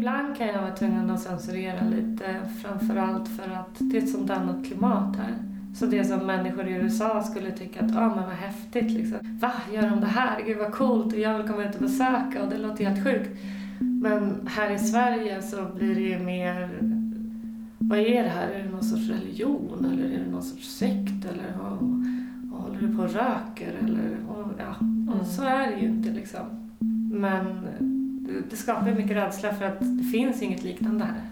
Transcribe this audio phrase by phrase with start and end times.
[0.00, 4.30] ibland kan jag vara tvungen att censurera lite, framförallt för att det är ett sånt
[4.30, 5.34] annat klimat här.
[5.74, 9.18] Så det som människor i USA skulle tycka att, ja ah, men vad häftigt liksom.
[9.40, 10.42] Va, gör de det här?
[10.46, 13.30] Gud vad coolt och jag vill komma ut och besöka och det låter helt sjukt.
[13.78, 16.70] Men här i Sverige så blir det ju mer,
[17.78, 18.48] vad är det här?
[18.48, 21.78] Är det någon sorts religion eller är det någon sorts sekt eller vad,
[22.42, 24.74] vad håller du på och röker eller, och, ja.
[25.08, 25.24] Och mm.
[25.24, 26.46] så är det ju inte liksom.
[27.12, 27.68] Men
[28.50, 31.30] det skapar mycket rädsla för att det finns inget liknande här.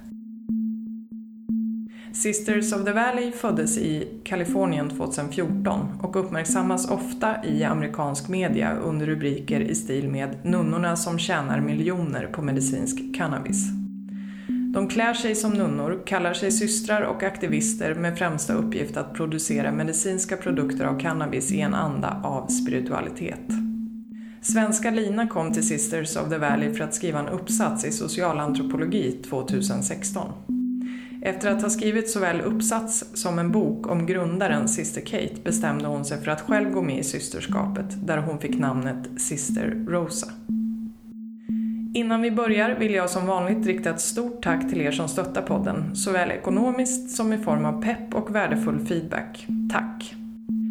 [2.12, 9.06] Sisters of the Valley föddes i Kalifornien 2014 och uppmärksammas ofta i amerikansk media under
[9.06, 13.68] rubriker i stil med “Nunnorna som tjänar miljoner på medicinsk cannabis”.
[14.74, 19.72] De klär sig som nunnor, kallar sig systrar och aktivister med främsta uppgift att producera
[19.72, 23.67] medicinska produkter av cannabis i en anda av spiritualitet.
[24.40, 29.12] Svenska Lina kom till Sisters of the Valley för att skriva en uppsats i socialantropologi
[29.12, 30.32] 2016.
[31.22, 36.04] Efter att ha skrivit såväl uppsats som en bok om grundaren Sister Kate bestämde hon
[36.04, 40.26] sig för att själv gå med i systerskapet där hon fick namnet Sister Rosa.
[41.94, 45.42] Innan vi börjar vill jag som vanligt rikta ett stort tack till er som stöttar
[45.42, 49.46] podden, såväl ekonomiskt som i form av pepp och värdefull feedback.
[49.72, 50.14] Tack!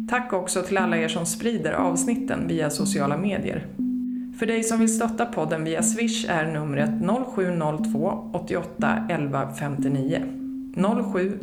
[0.08, 3.66] Tack också till alla er som sprider avsnitten via sociala medier.
[4.38, 6.90] För dig som vill stötta podden via Swish är numret
[7.36, 10.22] 0702 88 11 59.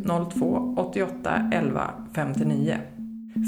[0.06, 2.78] 0702 88 11 59.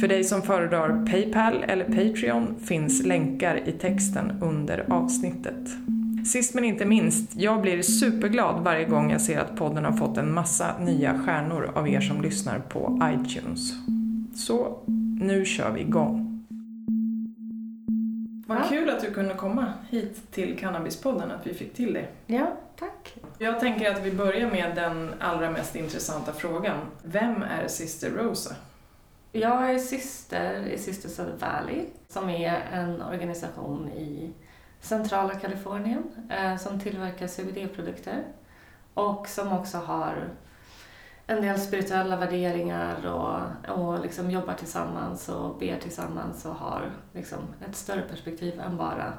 [0.01, 5.69] För dig som föredrar Paypal eller Patreon finns länkar i texten under avsnittet.
[6.25, 10.17] Sist men inte minst, jag blir superglad varje gång jag ser att podden har fått
[10.17, 13.73] en massa nya stjärnor av er som lyssnar på iTunes.
[14.35, 14.79] Så
[15.19, 16.45] nu kör vi igång.
[18.47, 22.07] Vad kul att du kunde komma hit till Cannabispodden, att vi fick till det.
[22.25, 22.47] Ja,
[22.79, 23.15] tack.
[23.37, 26.77] Jag tänker att vi börjar med den allra mest intressanta frågan.
[27.03, 28.55] Vem är Sister Rosa?
[29.31, 34.33] Jag är syster i Sisters of the Valley, som är en organisation i
[34.81, 38.23] centrala Kalifornien eh, som tillverkar CBD-produkter
[38.93, 40.29] och som också har
[41.27, 43.39] en del spirituella värderingar och,
[43.77, 47.39] och liksom jobbar tillsammans och ber tillsammans och har liksom
[47.69, 49.13] ett större perspektiv än bara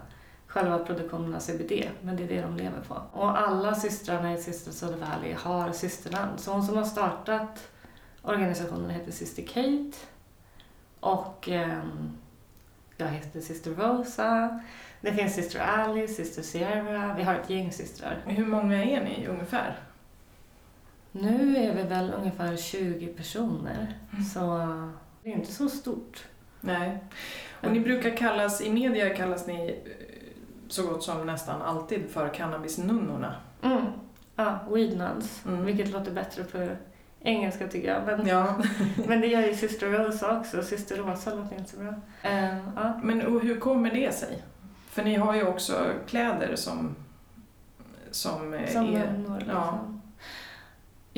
[0.47, 3.03] själva produktionen av CBD, men det är det de lever på.
[3.13, 6.39] Och alla systrarna i Sisters of the Valley har systernamn.
[6.39, 7.69] Så hon som har startat
[8.23, 9.99] organisationen heter Sister Kate
[11.01, 11.83] och eh,
[12.97, 14.61] jag heter Sister Rosa.
[15.01, 18.23] Det finns Sister Alice, Sister Sierra, vi har ett gäng systrar.
[18.27, 19.88] Hur många är ni ungefär?
[21.21, 24.25] Nu är vi väl ungefär 20 personer, mm.
[24.25, 24.41] så
[25.23, 26.25] det är inte så stort.
[26.61, 26.99] Nej.
[27.62, 30.06] Och ni brukar kallas, i media kallas ni eh,
[30.69, 33.34] så gott som nästan alltid för cannabisnunnorna.
[33.62, 33.84] Mm.
[34.37, 35.65] Ja, weed nuns, mm.
[35.65, 36.69] vilket låter bättre på
[37.21, 38.06] engelska tycker jag.
[38.06, 38.62] Men, ja.
[39.06, 41.95] men det gör ju syster Rosa också, syster Rosa låter inte så bra.
[42.25, 43.00] Uh, ja.
[43.03, 44.43] Men och hur kommer det sig?
[44.91, 46.97] För ni har ju också kläder som,
[48.11, 49.12] som, som är...
[49.12, 49.56] Nunnor, liksom.
[49.56, 49.79] ja.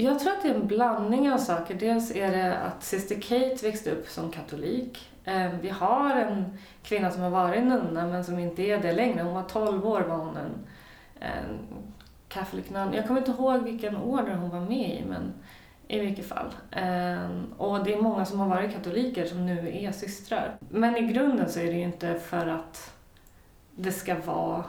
[0.00, 1.74] Jag tror att det är en blandning av saker.
[1.74, 5.10] Dels är det att syster Kate växte upp som katolik.
[5.24, 9.22] Ehm, vi har en kvinna som har varit nunna men som inte är det längre.
[9.22, 10.52] Hon var 12 år var hon en,
[11.20, 11.58] en
[12.28, 12.92] Catholic nun.
[12.92, 15.32] Jag kommer inte ihåg vilken order hon var med i men
[15.88, 16.54] i vilket fall.
[16.70, 20.56] Ehm, och det är många som har varit katoliker som nu är systrar.
[20.68, 22.92] Men i grunden så är det ju inte för att
[23.76, 24.64] det ska vara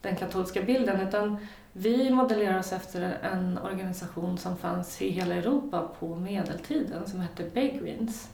[0.00, 1.46] den katolska bilden utan
[1.76, 7.44] vi modellerar oss efter en organisation som fanns i hela Europa på medeltiden som hette
[7.54, 8.28] Beguins.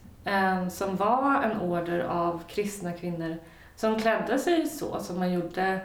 [0.70, 3.36] Som var en order av kristna kvinnor
[3.76, 5.80] som klädde sig så som man gjorde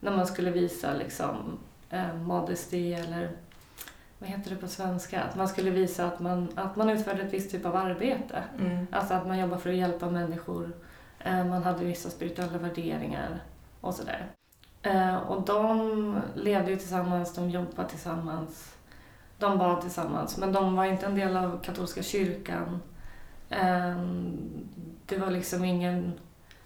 [0.00, 1.58] när man skulle visa liksom,
[1.90, 3.30] eh, modesty eller
[4.18, 5.22] vad heter det på svenska?
[5.22, 8.44] Att man skulle visa att man, att man utförde ett visst typ av arbete.
[8.58, 8.86] Mm.
[8.92, 10.72] Alltså att man jobbar för att hjälpa människor.
[11.18, 13.40] Eh, man hade vissa spirituella värderingar
[13.80, 14.26] och sådär.
[14.82, 18.76] Eh, och de levde ju tillsammans, de jobbade tillsammans,
[19.38, 20.38] de bad tillsammans.
[20.38, 22.82] Men de var inte en del av katolska kyrkan.
[23.50, 24.00] Eh,
[25.06, 26.12] det var liksom ingen,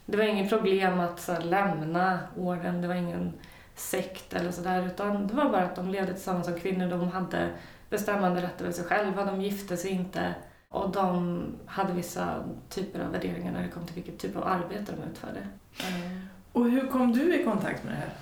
[0.06, 3.32] det var ingen problem att så här, lämna orden, det var ingen
[3.74, 4.86] sekt eller sådär.
[4.86, 7.50] Utan det var bara att de levde tillsammans som kvinnor, de hade
[7.90, 10.34] bestämmande rätt över sig själva, de gifte sig inte.
[10.68, 14.92] Och de hade vissa typer av värderingar när det kom till vilket typ av arbete
[14.92, 15.40] de utförde.
[15.40, 16.20] Mm.
[16.54, 18.14] Och hur kom du i kontakt med det här?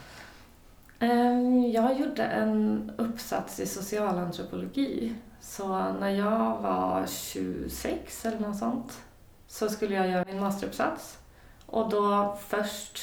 [0.99, 5.15] Ehm, jag gjorde en uppsats i socialantropologi.
[5.41, 9.01] Så när jag var 26 eller något sånt
[9.47, 11.19] så skulle jag göra min masteruppsats.
[11.67, 12.99] Och då först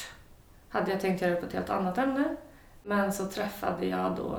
[0.68, 2.36] hade jag tänkt göra det på ett helt annat ämne.
[2.82, 4.38] Men så träffade jag då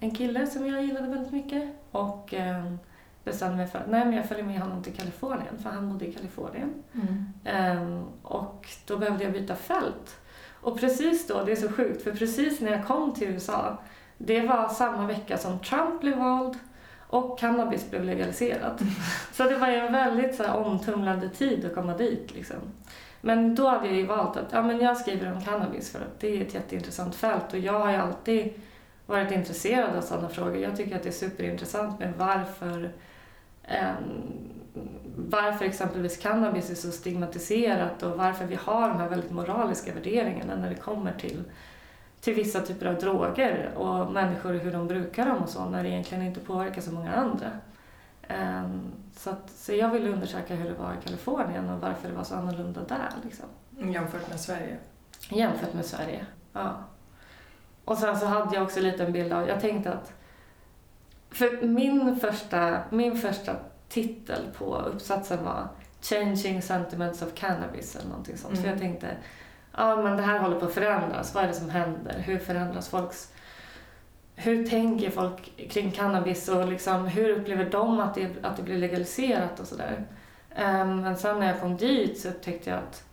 [0.00, 2.72] en kille som jag gillade väldigt mycket och eh,
[3.24, 6.06] bestämde mig för att nej, men jag följer med honom till Kalifornien, för han bodde
[6.06, 6.82] i Kalifornien.
[7.44, 10.16] Eh, och då behövde jag byta fält.
[10.60, 13.78] Och precis då, det är så sjukt, för precis när jag kom till USA,
[14.18, 16.58] det var samma vecka som Trump blev vald
[17.08, 18.80] och cannabis blev legaliserat.
[19.32, 22.34] Så det var en väldigt så här, omtumlande tid att komma dit.
[22.34, 22.56] Liksom.
[23.20, 26.20] Men då hade jag ju valt att ja, men jag skriver om cannabis för att
[26.20, 28.52] det är ett jätteintressant fält och jag har ju alltid
[29.06, 30.56] varit intresserad av sådana frågor.
[30.56, 32.92] Jag tycker att det är superintressant med varför
[35.16, 40.56] varför exempelvis cannabis är så stigmatiserat och varför vi har de här väldigt moraliska värderingarna
[40.56, 41.44] när det kommer till,
[42.20, 45.88] till vissa typer av droger och människor hur de brukar dem och så när det
[45.88, 47.50] egentligen inte påverkar så många andra.
[48.28, 52.14] Um, så, att, så jag ville undersöka hur det var i Kalifornien och varför det
[52.14, 53.10] var så annorlunda där.
[53.24, 53.46] Liksom.
[53.92, 54.76] Jämfört med Sverige?
[55.30, 56.74] Jämfört med Sverige, ja.
[57.84, 60.12] Och sen så hade jag också lite en bild av, jag tänkte att
[61.34, 63.56] för min första, min första
[63.88, 65.68] titel på uppsatsen var
[66.02, 68.52] Changing Sentiments of Cannabis eller någonting sånt.
[68.52, 68.64] Mm.
[68.64, 69.16] För jag tänkte,
[69.76, 71.34] ja men det här håller på att förändras.
[71.34, 72.18] Vad är det som händer?
[72.18, 73.32] Hur förändras folks...
[74.34, 78.78] Hur tänker folk kring cannabis och liksom, hur upplever de att det, att det blir
[78.78, 80.04] legaliserat och sådär.
[80.58, 83.04] Um, men sen när jag kom dit så tyckte jag att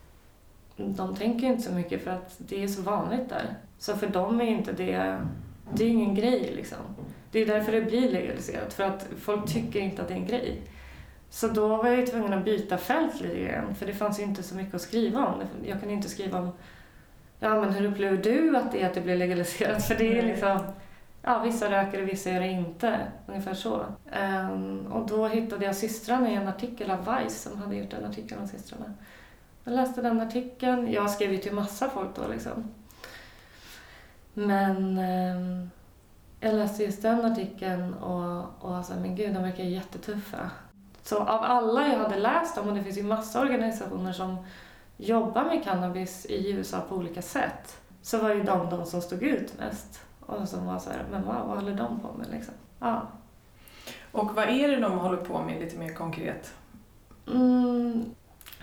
[0.75, 3.55] de tänker inte så mycket för att det är så vanligt där.
[3.77, 5.19] Så för dem är inte det,
[5.73, 6.77] det är ingen grej liksom.
[7.31, 10.27] Det är därför det blir legaliserat, för att folk tycker inte att det är en
[10.27, 10.61] grej.
[11.29, 14.23] Så då var jag ju tvungen att byta fält lite grann, för det fanns ju
[14.23, 15.41] inte så mycket att skriva om.
[15.65, 16.51] Jag kunde inte skriva om,
[17.39, 19.85] ja men hur upplever du att det är att det blir legaliserat?
[19.85, 20.59] För det är liksom,
[21.21, 23.85] ja vissa röker och vissa gör det inte, ungefär så.
[24.51, 28.05] Um, och då hittade jag systrarna i en artikel av Vice som hade gjort en
[28.05, 28.93] artikel om systrarna.
[29.63, 32.71] Jag läste den artikeln, jag skrev ju till massa folk då liksom.
[34.47, 35.69] Men um,
[36.39, 40.51] jag läste just den artikeln och, och sa, men gud, de verkar jättetuffa.
[41.03, 44.37] Så av alla jag hade läst om, och det finns ju massa organisationer som
[44.97, 49.23] jobbar med cannabis i USA på olika sätt, så var ju de de som stod
[49.23, 50.01] ut mest.
[50.19, 52.53] Och som var så här, men vad, vad håller de på med liksom?
[52.79, 53.07] Ja.
[54.11, 56.53] Och vad är det de håller på med lite mer konkret?
[57.27, 58.05] Mm,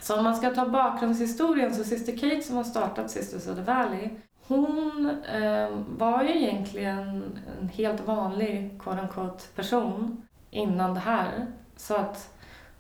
[0.01, 3.63] så om man ska ta bakgrundshistorien så Sister Kate som har startat Sisters of the
[3.63, 4.11] Valley
[4.49, 11.47] hon eh, var ju egentligen en helt vanlig quote unquote, person innan det här.
[11.77, 12.35] Så att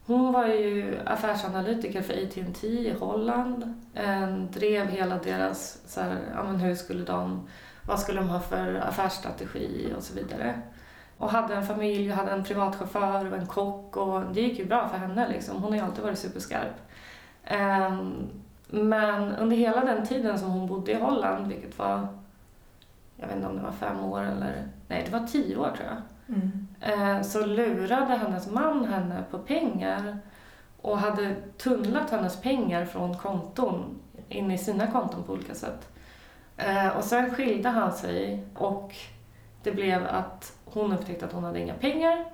[0.07, 3.85] hon var ju affärsanalytiker för AT&T i Holland.
[3.95, 7.49] Eh, drev hela deras, så här, ja, men hur skulle de,
[7.83, 10.61] vad skulle de ha för affärsstrategi och så vidare.
[11.19, 14.89] Och hade en familj, hade en privatchaufför och en kock och det gick ju bra
[14.89, 15.63] för henne liksom.
[15.63, 16.75] Hon har ju alltid varit superskarp.
[17.45, 18.01] Eh,
[18.67, 22.07] men under hela den tiden som hon bodde i Holland, vilket var,
[23.17, 25.89] jag vet inte om det var fem år eller, nej det var tio år tror
[25.89, 26.03] jag.
[26.29, 26.69] Mm.
[26.81, 30.19] Eh, så lurade hennes man henne på pengar
[30.83, 33.99] och hade tunnlat hennes pengar från konton
[34.29, 35.89] in i sina konton på olika sätt.
[36.57, 38.95] Eh, och sen skilde han sig och
[39.63, 42.25] det blev att hon upptäckte att hon hade inga pengar.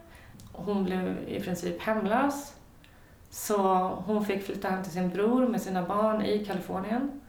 [0.52, 2.54] Hon blev i princip hemlös.
[3.32, 3.56] Så
[4.06, 7.20] hon fick flytta hem till sin bror med sina barn i Kalifornien.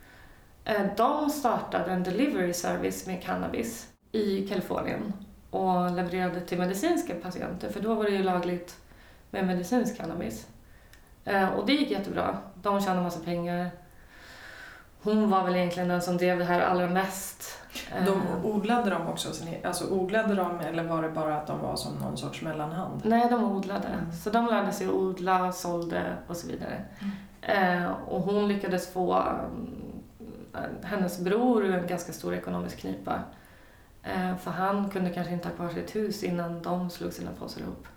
[0.66, 5.14] Eh, de startade en delivery service med cannabis i Kalifornien
[5.50, 8.78] och levererade till medicinska patienter för då var det ju lagligt
[9.32, 10.48] med medicinsk cannabis.
[11.26, 12.38] Eh, och det gick jättebra.
[12.62, 13.72] De tjänade massa pengar.
[15.02, 17.63] Hon var väl egentligen den som drev det här allra mest.
[18.06, 19.30] De eh, odlade de också?
[19.64, 23.02] Alltså odlade de eller var det bara att de var som någon sorts mellanhand?
[23.04, 23.88] Nej, de odlade.
[23.88, 24.12] Mm.
[24.12, 26.86] Så de lärde sig att odla, sålde och så vidare.
[27.00, 27.84] Mm.
[27.84, 29.24] Eh, och hon lyckades få
[30.54, 33.20] eh, hennes bror en ganska stor ekonomisk knipa.
[34.04, 37.62] Eh, för han kunde kanske inte ha kvar sitt hus innan de slog sina påsar
[37.62, 37.88] ihop.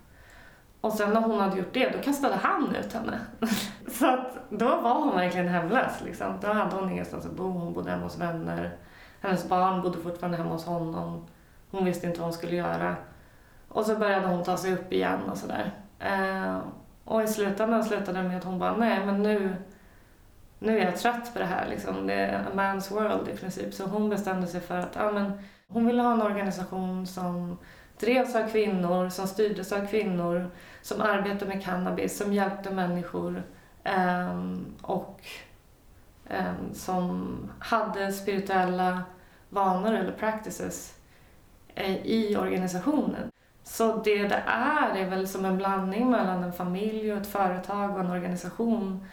[0.81, 3.19] Och sen när hon hade gjort det, då kastade han ut henne.
[3.91, 6.01] så att då var hon verkligen hemlös.
[6.05, 6.33] Liksom.
[6.41, 8.77] Då hade hon ingenstans att bo, hon bodde hemma hos vänner.
[9.21, 11.25] Hennes barn bodde fortfarande hemma hos honom.
[11.71, 12.95] Hon visste inte vad hon skulle göra.
[13.67, 15.71] Och så började hon ta sig upp igen och sådär.
[15.99, 16.59] Eh,
[17.05, 19.55] och i slutändan slutade det med att hon bara, nej men nu,
[20.59, 21.67] nu är jag trött på det här.
[21.67, 22.07] Liksom.
[22.07, 23.73] Det är a man's world i princip.
[23.73, 25.31] Så hon bestämde sig för att ja, men,
[25.67, 27.57] hon ville ha en organisation som
[27.99, 33.43] drevs av kvinnor, som styrdes av kvinnor, som arbetade med cannabis, som hjälpte människor
[33.83, 34.41] eh,
[34.81, 35.21] och
[36.73, 39.03] som hade spirituella
[39.49, 40.97] vanor eller practices
[41.75, 43.31] eh, i organisationen.
[43.63, 47.91] Så det det är är väl som en blandning mellan en familj och ett företag
[47.95, 49.05] och en organisation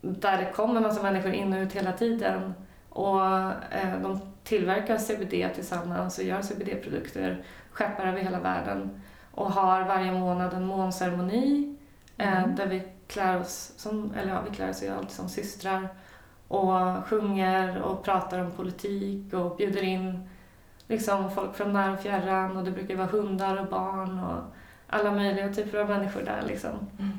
[0.00, 2.54] där det kommer massa människor in och ut hela tiden
[2.88, 3.26] Och
[3.72, 10.12] eh, de tillverkar CBD tillsammans och gör CBD-produkter, skeppar över hela världen och har varje
[10.12, 11.76] månad en månceremoni
[12.18, 12.56] eh, Mm.
[12.56, 15.88] där vi klär oss, som, eller ja, vi klär oss ju alltid som systrar
[16.54, 20.28] och sjunger och pratar om politik och bjuder in
[20.88, 24.42] liksom folk från när och fjärran och det brukar vara hundar och barn och
[24.86, 26.70] alla möjliga typer av människor där liksom.
[26.98, 27.12] Mm.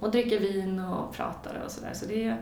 [0.00, 1.92] Och dricker vin och pratar och sådär.
[1.94, 2.36] Så det är...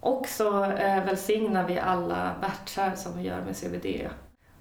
[0.00, 4.08] Och så eh, välsignar vi alla batchar som vi gör med CBD.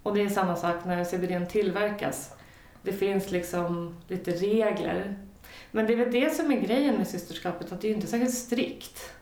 [0.03, 2.33] Och det är samma sak när CBD tillverkas.
[2.81, 5.19] Det finns liksom lite regler.
[5.71, 8.33] Men det är väl det som är grejen med systerskapet, att det är inte särskilt
[8.33, 9.15] strikt.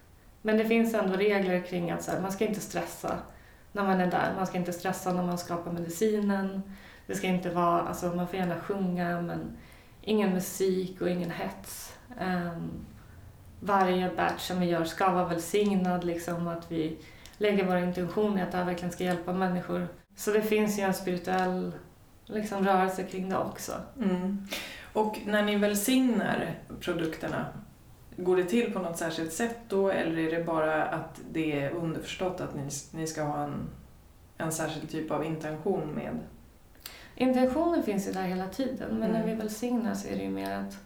[0.45, 3.19] Men det finns ändå regler kring att så här, man ska inte stressa
[3.71, 4.33] när man är där.
[4.35, 6.61] Man ska inte stressa när man skapar medicinen.
[7.07, 9.57] Det ska inte vara, alltså man får gärna sjunga men
[10.01, 11.97] ingen musik och ingen hets.
[12.19, 12.85] Um,
[13.59, 16.97] varje batch som vi gör ska vara välsignad, liksom att vi
[17.37, 19.87] lägger vår intention i att det här verkligen ska hjälpa människor.
[20.15, 21.71] Så det finns ju en spirituell
[22.25, 23.71] liksom, rörelse kring det också.
[23.99, 24.47] Mm.
[24.93, 27.45] Och när ni välsignar produkterna,
[28.17, 31.71] går det till på något särskilt sätt då eller är det bara att det är
[31.71, 33.69] underförstått att ni, ni ska ha en,
[34.37, 36.19] en särskild typ av intention med?
[37.15, 39.29] Intentionen finns ju där hela tiden, men när Mm.
[39.29, 40.77] vi välsignar så är det ju mer att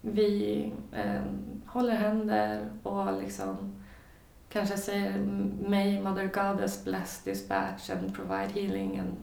[0.00, 1.22] vi eh,
[1.66, 3.82] håller händer och liksom
[4.52, 5.18] kanske säger
[5.68, 9.16] May Mother Goddess bless this batch and provide healing and,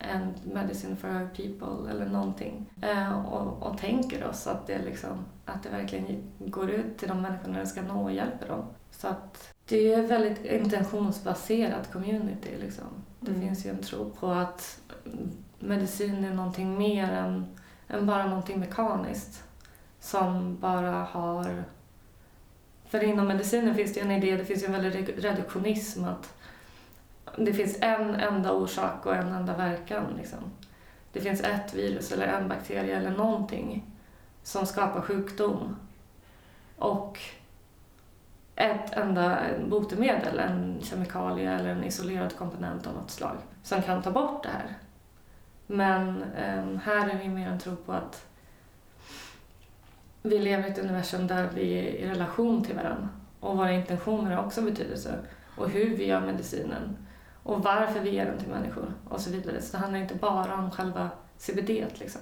[0.00, 2.66] and medicine for her people eller någonting.
[2.82, 7.22] Eh, och, och tänker oss att det, liksom, att det verkligen går ut till de
[7.22, 8.64] människorna det ska nå och hjälper dem.
[8.90, 12.50] Så att det är väldigt intentionsbaserat community.
[12.60, 12.84] Liksom.
[13.20, 13.40] Det Mm.
[13.42, 14.80] finns ju en tro på att
[15.58, 17.46] medicin är någonting mer än,
[17.88, 19.42] än bara någonting mekaniskt
[20.00, 21.64] som bara har...
[22.88, 26.34] För inom medicinen finns det ju en idé, det finns ju en väldig reduktionism att
[27.36, 30.04] det finns en enda orsak och en enda verkan.
[30.16, 30.38] Liksom.
[31.12, 33.84] Det finns ett virus eller en bakterie eller någonting
[34.42, 35.76] som skapar sjukdom.
[36.76, 37.18] Och
[38.56, 44.10] ett enda botemedel, en kemikalie eller en isolerad komponent av något slag som kan ta
[44.10, 44.74] bort det här.
[45.66, 48.26] Men eh, här är vi mer en tro på att
[50.22, 53.08] vi lever i ett universum där vi är i relation till varandra
[53.40, 55.18] och våra intentioner har också betydelse
[55.56, 56.96] och hur vi gör medicinen
[57.48, 59.62] och varför vi ger den till människor och så vidare.
[59.62, 62.20] Så det handlar inte bara om själva CBD liksom,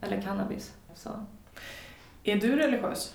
[0.00, 0.72] eller cannabis.
[0.94, 1.10] Så.
[2.24, 3.14] Är du religiös?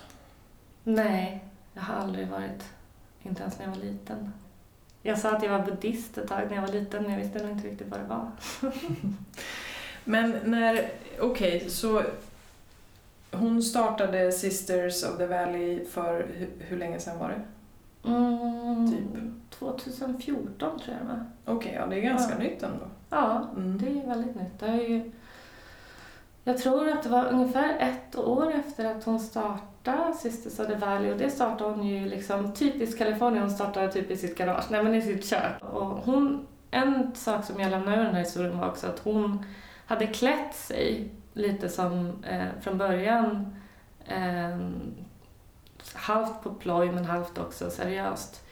[0.84, 2.64] Nej, jag har aldrig varit,
[3.22, 4.32] inte ens när jag var liten.
[5.02, 7.42] Jag sa att jag var buddhist ett tag när jag var liten men jag visste
[7.42, 8.30] nog inte riktigt vad det var.
[10.04, 12.02] Men när, okej, så
[13.30, 17.40] hon startade Sisters of the Valley för hur, hur länge sedan var det?
[18.06, 19.22] Mm, Typ.
[19.58, 21.12] 2014 tror jag det
[21.44, 21.54] var.
[21.56, 22.38] Okej, ja det är ganska Ja.
[22.38, 22.84] nytt ändå.
[23.10, 23.78] Ja, Mm.
[23.78, 24.60] det är väldigt nytt.
[24.60, 25.12] Det är ju,
[26.44, 30.74] jag tror att det var ungefär ett år efter att hon startade Sisters of the
[30.74, 33.42] Valley och det startade hon ju liksom typiskt Kalifornien.
[33.42, 35.62] Hon startade typ i sitt garage, nej men i sitt kök.
[35.72, 39.44] Och hon, en sak som jag lämnar ur den här historien var också att hon
[39.86, 43.56] hade klätt sig lite som eh, från början
[44.04, 44.58] eh,
[45.94, 48.42] halvt på ploj men halvt också seriöst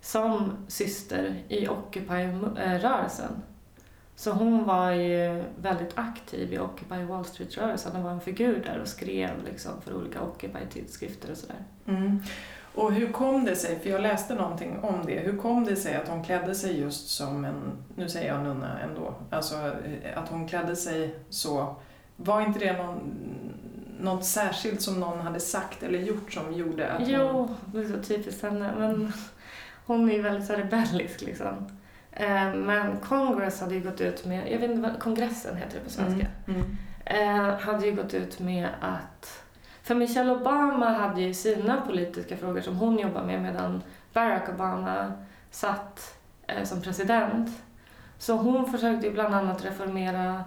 [0.00, 3.42] som syster i Occupy-rörelsen.
[4.16, 7.92] Så hon var ju väldigt aktiv i Occupy Wall Street-rörelsen.
[7.92, 11.64] Hon var en figur där och skrev liksom för olika Occupy-tidskrifter och sådär.
[11.86, 12.22] Mm.
[12.74, 15.94] Och hur kom det sig, för jag läste någonting om det, hur kom det sig
[15.94, 20.28] att hon klädde sig just som en, nu säger jag nunna ändå, alltså eh, att
[20.28, 21.76] hon klädde sig så,
[22.16, 23.00] var inte det någon,
[24.04, 27.10] något särskilt som någon hade sagt eller gjort som gjorde att hon...
[27.10, 28.74] Jo, det är så typiskt henne.
[28.78, 29.12] Men
[29.86, 31.68] hon är ju väldigt så rebellisk liksom.
[32.12, 35.84] Eh, Men Congress hade ju gått ut med, jag vet inte vad kongressen heter det
[35.84, 36.26] på svenska.
[36.46, 36.60] Mm.
[37.06, 37.48] Mm.
[37.50, 39.40] eh, hade ju gått ut med att...
[39.82, 43.82] För Michelle Obama hade ju sina politiska frågor som hon jobbar med medan
[44.12, 45.12] Barack Obama
[45.50, 47.50] satt eh, som president.
[48.18, 50.44] Så hon försökte ju bland annat reformera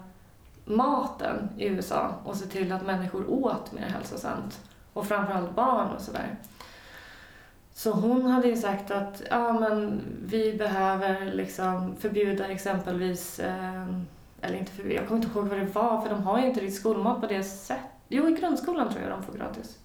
[0.67, 4.59] maten i USA och se till att människor åt mer hälsosamt.
[4.93, 6.35] Och framförallt barn och sådär.
[7.73, 13.87] Så hon hade ju sagt att ja, men vi behöver liksom förbjuda exempelvis eh,
[14.41, 16.59] eller inte förbjuda, jag kommer inte ihåg vad det var för de har ju inte
[16.59, 17.85] riktigt skolmat på det sättet.
[18.07, 19.77] Jo, i grundskolan tror jag de får gratis.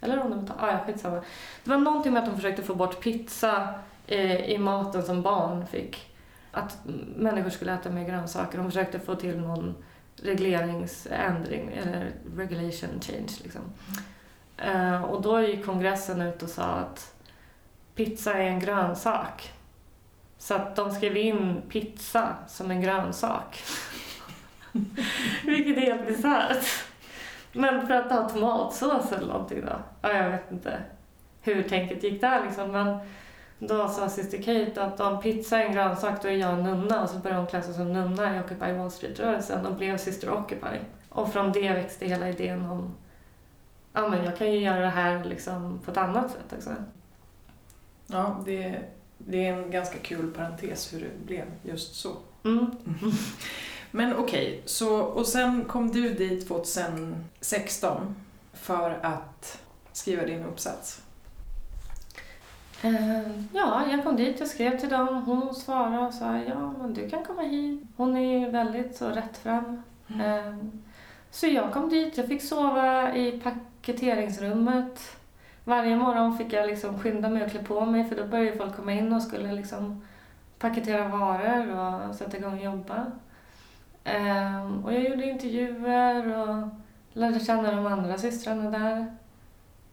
[0.00, 1.22] Eller om de tar, ah, ja, skitsamma.
[1.64, 3.74] Det var någonting med att de försökte få bort pizza
[4.06, 6.16] eh, i maten som barn fick.
[6.50, 6.78] Att
[7.16, 8.58] människor skulle äta mer grönsaker.
[8.58, 9.74] De försökte få till någon
[10.22, 13.62] regleringsändring eller regulation change liksom.
[14.56, 17.14] Eh, och då gick kongressen ut och sa att
[17.94, 19.52] pizza är en grönsak.
[20.38, 23.62] Så att de skrev in pizza som en grönsak.
[25.44, 26.66] Vilket är helt bisarrt.
[27.52, 29.78] Men för att ha tomatsås eller någonting då?
[30.02, 30.80] Ja, jag vet inte
[31.42, 32.72] hur tänket gick där liksom.
[32.72, 32.98] Men
[33.68, 37.10] då sa syster Kate att om pizza är en grönsak då är jag nunna och
[37.10, 40.78] så började hon klä sig som nunna i Occupy Wall Street-rörelsen och blev syster Occupy.
[41.08, 42.94] Och från det växte hela idén om
[43.92, 46.70] ja men jag kan ju göra det här liksom på ett annat sätt också.
[48.06, 48.80] Ja, det,
[49.18, 52.16] det är en ganska kul parentes hur det blev just så.
[52.44, 52.70] Mm.
[53.90, 58.16] Men okej, okay, så och sen kom du dit 2016
[58.52, 59.60] för att
[59.92, 61.03] skriva din uppsats.
[62.84, 66.94] Uh, ja, jag kom dit, jag skrev till dem, hon svarade och sa ja men
[66.94, 67.82] du kan komma hit.
[67.96, 69.82] Hon är väldigt så rättfram.
[70.08, 70.48] Mm.
[70.48, 70.64] Uh,
[71.30, 75.16] så jag kom dit, jag fick sova i paketeringsrummet.
[75.64, 78.76] Varje morgon fick jag liksom skynda mig och klä på mig för då började folk
[78.76, 80.04] komma in och skulle liksom
[80.58, 83.06] paketera varor och sätta igång och jobba.
[84.04, 86.68] Um, och jag gjorde intervjuer och
[87.12, 89.16] lärde känna de andra systrarna där.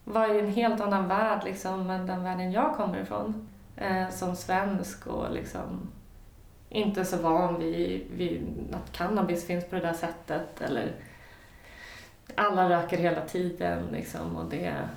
[0.03, 3.47] Var ju en helt annan värld liksom än den världen jag kommer ifrån.
[3.81, 5.91] Uh, som svensk och liksom
[6.69, 10.91] inte så van vid, vid att cannabis finns på det där sättet eller
[12.35, 14.87] alla röker hela tiden liksom och det är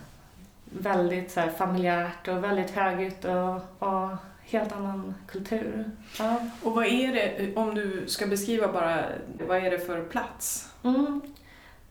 [0.64, 5.90] väldigt så här, familjärt och väldigt högljutt och, och helt annan kultur.
[6.18, 6.40] Ja.
[6.62, 9.04] Och vad är det, om du ska beskriva bara,
[9.48, 10.68] vad är det för plats?
[10.82, 11.20] Mm.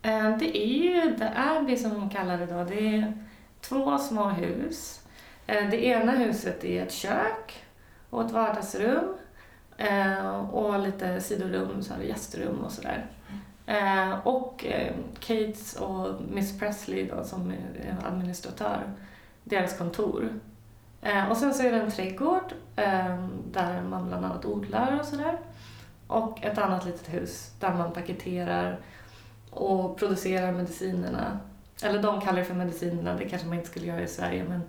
[0.04, 2.64] Eh, det är ju The Abbey som de kallar det då.
[2.64, 3.14] Det är
[3.62, 5.02] två små hus.
[5.48, 7.66] Eh, det ena huset är ett kök
[8.10, 9.16] och ett vardagsrum
[9.78, 13.06] eh, och lite sidorum, så här gästrum och sådär.
[14.24, 14.66] Och
[15.20, 18.82] Kates och Miss Presley då, som är administratör,
[19.44, 20.40] deras kontor.
[21.30, 22.54] Och sen så är det en trädgård
[23.52, 25.38] där man bland annat odlar och sådär.
[26.08, 28.80] Och ett annat litet hus där man paketerar
[29.54, 31.40] och producerar medicinerna.
[31.84, 34.62] Eller de kallar det för medicinerna, det kanske man inte skulle göra i Sverige men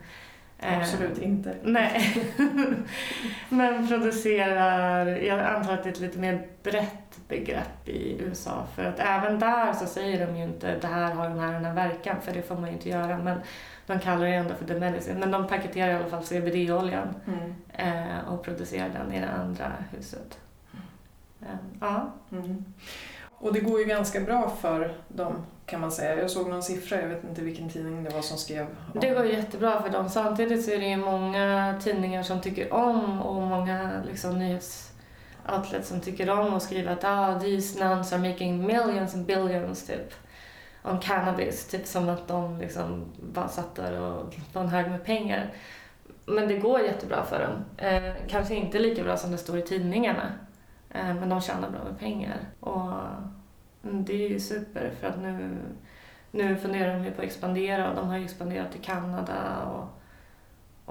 [0.58, 1.56] eh, Absolut inte.
[1.62, 2.24] Nej.
[3.48, 8.84] men producerar, jag antar att det är ett lite mer brett begrepp i USA för
[8.84, 11.74] att även där så säger de ju inte det här har den här den här
[11.74, 13.40] verkan för det får man ju inte göra men
[13.86, 17.54] de kallar det ändå för the medicine, men de paketerar i alla fall CBD-oljan mm.
[17.72, 20.38] eh, och producerar den i det andra huset.
[21.42, 22.12] Eh, ja.
[22.32, 22.64] Mm.
[23.38, 26.20] Och det går ju ganska bra för dem kan man säga.
[26.20, 29.00] Jag såg någon siffra, jag vet inte vilken tidning det var som skrev om.
[29.00, 30.08] Det går jättebra för dem.
[30.08, 36.00] Samtidigt så är det ju många tidningar som tycker om och många liksom, nyhetoutlets som
[36.00, 40.14] tycker om att skriva att ah, these nuns are making millions and billions typ
[40.82, 45.04] om cannabis, typ som att de liksom bara satt där och var en hög med
[45.04, 45.52] pengar.
[46.26, 47.86] Men det går jättebra för dem.
[47.88, 50.32] Eh, kanske inte lika bra som det står i tidningarna,
[50.94, 52.38] men de tjänar bra med pengar.
[52.60, 52.92] Och
[53.84, 55.56] mm, det är ju super för att nu,
[56.30, 59.88] nu funderar de ju på att expandera och de har ju expanderat till Kanada och,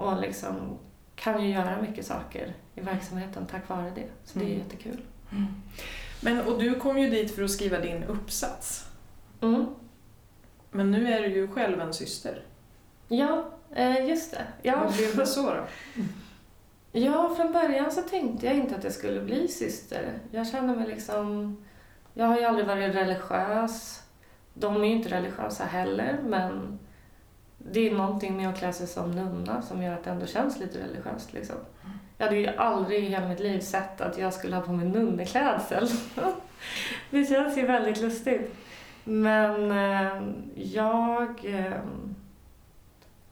[0.04, 0.78] och liksom
[1.14, 4.06] kan ju göra mycket saker i verksamheten tack vare det.
[4.24, 4.58] Så det är mm.
[4.58, 5.00] jättekul.
[5.32, 5.46] Mm.
[6.20, 8.88] Men, och du kom ju dit för att skriva din uppsats.
[9.40, 9.66] Mm.
[10.70, 12.42] Men nu är du ju själv en syster.
[13.08, 14.46] Ja, eh, just det.
[14.62, 14.84] Ja.
[14.84, 15.64] Vad blev det så då?
[16.96, 20.18] Ja, från början så tänkte jag inte att jag skulle bli syster.
[20.30, 21.56] Jag kände mig liksom...
[22.14, 24.02] Jag har ju aldrig varit religiös.
[24.54, 26.78] De är ju inte religiösa heller, men
[27.58, 30.60] det är någonting med att klä sig som nunna som gör att det ändå känns
[30.60, 31.32] lite religiöst.
[31.32, 31.56] Liksom.
[32.18, 34.88] Jag hade ju aldrig i hela mitt liv sett att jag skulle ha på mig
[34.88, 35.88] nunneklädsel.
[37.10, 38.54] det känns ju väldigt lustigt.
[39.04, 40.22] Men eh,
[40.54, 41.80] jag, eh,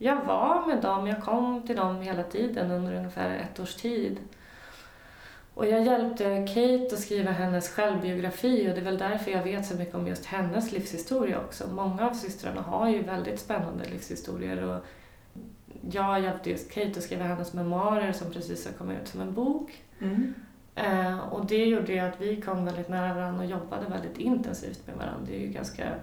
[0.02, 4.18] jag var med dem, jag kom till dem hela tiden under ungefär ett års tid.
[5.54, 9.66] Och jag hjälpte Kate att skriva hennes självbiografi och det är väl därför jag vet
[9.66, 11.68] så mycket om just hennes livshistoria också.
[11.72, 14.84] Många av systrarna har ju väldigt spännande livshistorier och
[15.90, 19.34] jag hjälpte just Kate att skriva hennes memoarer som precis har kommit ut som en
[19.34, 19.82] bok.
[20.00, 20.34] Mm.
[20.74, 24.86] Eh, och det gjorde ju att vi kom väldigt nära varandra och jobbade väldigt intensivt
[24.86, 25.26] med varandra.
[25.26, 25.94] Det är ju ganska,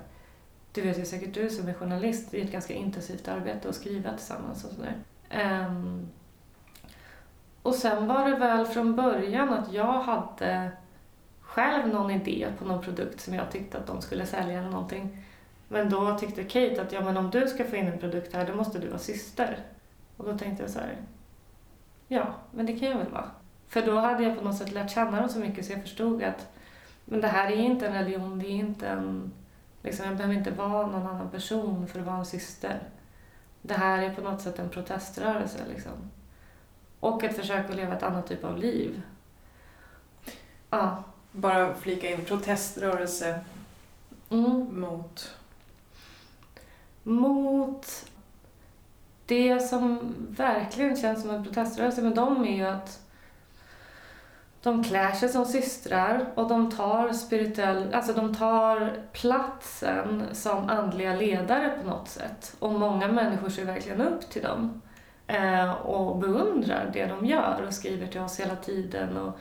[0.72, 3.76] det vet ju säkert du som är journalist, det är ett ganska intensivt arbete att
[3.76, 4.96] skriva tillsammans och sådär.
[5.68, 6.10] Um,
[7.62, 10.72] och sen var det väl från början att jag hade
[11.42, 15.26] själv någon idé på någon produkt som jag tyckte att de skulle sälja eller någonting.
[15.68, 18.48] Men då tyckte Kate att ja, men om du ska få in en produkt här
[18.48, 19.60] då måste du vara syster.
[20.18, 20.98] Och då tänkte jag så här,
[22.08, 23.32] ja, men det kan jag väl vara.
[23.68, 26.24] För då hade jag på något sätt lärt känna dem så mycket så jag förstod
[26.24, 26.48] att
[27.06, 29.32] men det här är inte en religion, det är inte en...
[29.84, 32.80] Liksom, jag behöver inte vara någon annan person för att vara en syster.
[33.62, 35.60] Det här är på något sätt en proteströrelse.
[35.70, 35.92] Liksom.
[37.00, 39.02] Och ett försök att leva ett annat typ av liv.
[40.70, 41.04] Ja.
[41.32, 43.40] Bara flika in proteströrelse
[44.30, 44.82] Mm.
[44.82, 45.36] mot...
[47.04, 48.06] Mot
[49.26, 53.02] det som verkligen känns som en proteströrelse med dem är ju att
[54.64, 61.16] de klär sig som systrar och de tar spirituell, alltså de tar platsen som andliga
[61.16, 62.56] ledare på något sätt.
[62.60, 64.82] Och många människor ser verkligen upp till dem
[65.28, 69.40] eh, och beundrar det de gör och skriver till oss hela tiden och,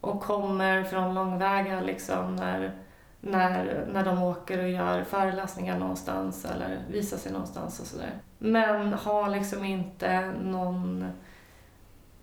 [0.00, 2.74] och kommer från långväga liksom när,
[3.20, 8.12] när, när de åker och gör föreläsningar någonstans eller visar sig någonstans och sådär.
[8.38, 11.12] Men har liksom inte någon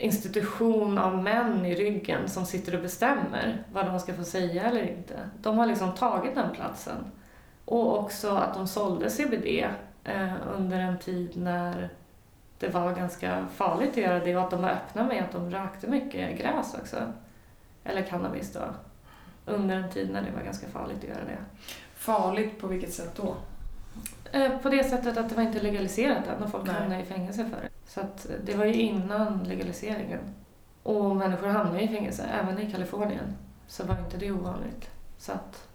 [0.01, 4.83] institution av män i ryggen som sitter och bestämmer vad de ska få säga eller
[4.83, 5.29] inte.
[5.41, 7.11] De har liksom tagit den platsen.
[7.65, 9.67] Och också att de sålde CBD
[10.03, 11.89] eh, under en tid när
[12.59, 15.51] det var ganska farligt att göra det och att de var öppna med att de
[15.51, 16.97] rökte mycket gräs också.
[17.83, 18.61] Eller cannabis då.
[19.45, 21.37] Under en tid när det var ganska farligt att göra det.
[21.95, 23.35] Farligt på vilket sätt då?
[24.31, 27.45] Eh, På det sättet att det var inte legaliserat än och folk hamnade i fängelse
[27.45, 27.69] för det.
[27.93, 30.19] Så att det var ju innan legaliseringen.
[30.83, 33.37] Och människor hamnade i fängelse, även i Kalifornien.
[33.67, 34.89] Så var inte det ovanligt.
[35.17, 35.67] Så att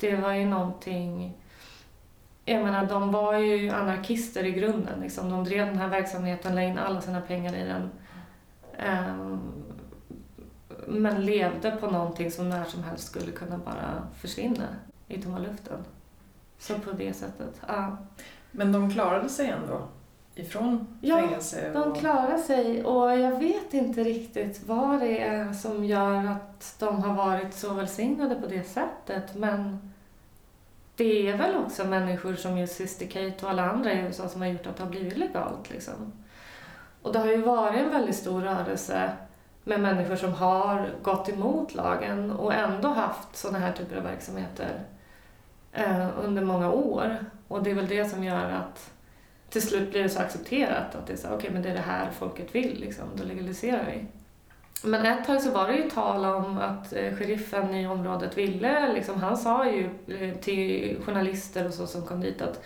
[0.00, 1.36] det var ju någonting...
[2.44, 5.00] Jag menar, de var ju anarkister i grunden.
[5.00, 5.30] Liksom.
[5.30, 7.90] De drev den här verksamheten, la in alla sina pengar i den.
[8.78, 9.52] Ehm,
[10.86, 14.66] men levde på någonting som när som helst skulle kunna bara försvinna
[15.08, 15.84] i tomma luften.
[16.58, 17.96] Så på det sättet, ja.
[18.50, 19.88] Men de klarade sig ändå
[20.36, 21.70] ifrån Ja, fängelse?
[21.72, 21.96] De och...
[21.96, 27.14] klarar sig och jag vet inte riktigt vad det är som gör att de har
[27.14, 29.34] varit så välsignade på det sättet.
[29.34, 29.92] Men
[30.96, 34.40] det är väl också människor som just Sister Kate och alla andra i USA som
[34.40, 35.70] har gjort att det har blivit legalt.
[35.70, 36.12] Liksom.
[37.02, 39.10] Och det har ju varit en väldigt stor rörelse
[39.64, 44.80] med människor som har gått emot lagen och ändå haft sådana här typer av verksamheter
[45.72, 47.16] eh, under många år.
[47.48, 48.90] Och det är väl det som gör att
[49.50, 51.80] till slut blir det så accepterat att det är så okej men det är det
[51.80, 54.06] här folket vill liksom, då legaliserar vi.
[54.82, 58.92] Men ett tag så var det ju tal om att eh, sheriffen i området ville,
[58.92, 62.64] liksom, han sa ju eh, till journalister och så som kom dit att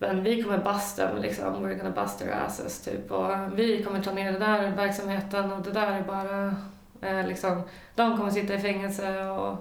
[0.00, 3.82] men vi kommer bust them, liksom, we're gonna bust their asses typ och eh, vi
[3.82, 6.54] kommer ta ner den där verksamheten och det där är bara
[7.00, 7.62] eh, liksom,
[7.94, 9.56] de kommer sitta i fängelse och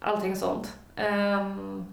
[0.00, 0.78] allting sånt.
[0.96, 1.86] Um,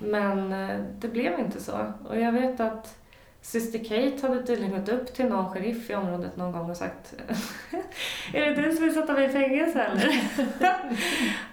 [0.00, 0.50] men
[0.98, 1.92] det blev inte så.
[2.08, 3.01] Och jag vet att
[3.42, 7.14] Syster Kate hade tydligen gått upp till någon sheriff i området någon gång och sagt
[8.32, 10.20] Är det du som vill sätta mig i fängelse eller?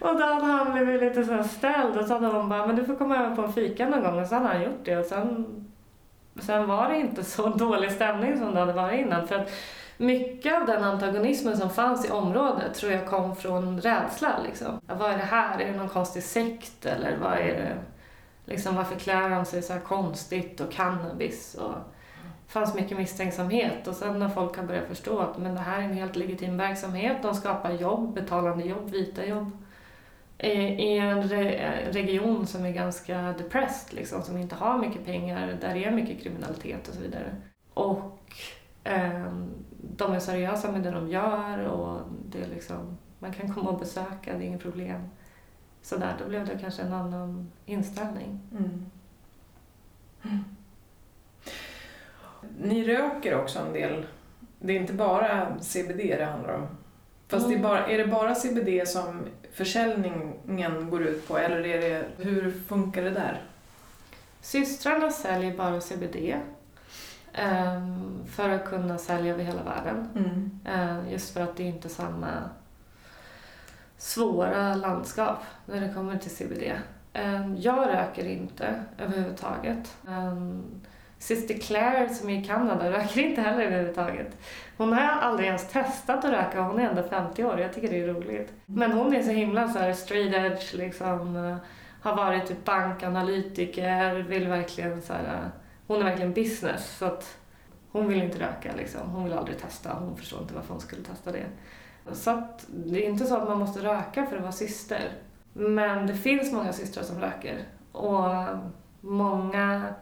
[0.00, 2.76] och då hade han blivit lite så här ställd och så hade hon bara Men
[2.76, 4.96] du får komma över på en fika någon gång och så hade han gjort det
[4.96, 5.46] och sen
[6.40, 9.50] Sen var det inte så dålig stämning som det hade varit innan för att
[9.96, 14.80] mycket av den antagonismen som fanns i området tror jag kom från rädsla liksom.
[14.86, 15.60] Ja, vad är det här?
[15.60, 17.76] Är det någon konstig sekt eller vad är det?
[18.50, 21.54] Liksom, varför klär han sig så här konstigt och cannabis?
[21.54, 21.74] Och
[22.46, 25.80] det fanns mycket misstänksamhet och sen när folk har börjat förstå att men det här
[25.80, 29.50] är en helt legitim verksamhet, de skapar jobb, betalande jobb, vita jobb
[30.42, 35.74] i en re region som är ganska depressed, liksom, som inte har mycket pengar, där
[35.74, 37.36] det är mycket kriminalitet och så vidare.
[37.74, 38.32] Och
[38.84, 39.32] eh,
[39.82, 43.78] de är seriösa med det de gör och det är liksom, man kan komma och
[43.78, 45.08] besöka, det är inget problem.
[45.82, 48.40] Så där, då blev det kanske en annan inställning.
[48.52, 48.84] Mm.
[52.58, 54.06] Ni röker också en del.
[54.58, 56.66] Det är inte bara CBD det handlar om.
[57.28, 57.62] Fast det är, Mm.
[57.68, 59.20] bara, är det bara CBD som
[59.52, 63.42] försäljningen går ut på eller är det, hur funkar det där?
[64.40, 66.36] Systrarna säljer bara CBD
[67.32, 70.08] ehm, för att kunna sälja över hela världen.
[70.16, 70.60] Mm.
[70.64, 72.28] Eh, Just för att det är inte samma
[74.00, 76.72] svåra landskap när det kommer till CBD.
[77.12, 79.96] Ehm, jag röker inte överhuvudtaget.
[80.08, 80.62] Ehm,
[81.18, 84.38] Sister Claire som är i Kanada röker inte heller överhuvudtaget.
[84.76, 87.60] Hon har aldrig ens testat att röka hon är ändå 50 år.
[87.60, 88.52] Jag tycker det är roligt.
[88.66, 91.36] Men hon är så himla så här straight edge liksom.
[91.36, 91.56] Eh,
[92.00, 95.48] har varit typ bankanalytiker, vill verkligen så här, eh,
[95.86, 97.36] Hon är verkligen business så att
[97.92, 99.10] hon vill inte röka liksom.
[99.10, 99.94] Hon vill aldrig testa.
[99.94, 101.46] Hon förstår inte varför hon skulle testa det.
[102.12, 105.12] Så att det är inte så att man måste röka för att vara syster.
[105.52, 107.64] Men det finns många systrar som röker.
[107.92, 108.30] Och
[109.00, 109.94] många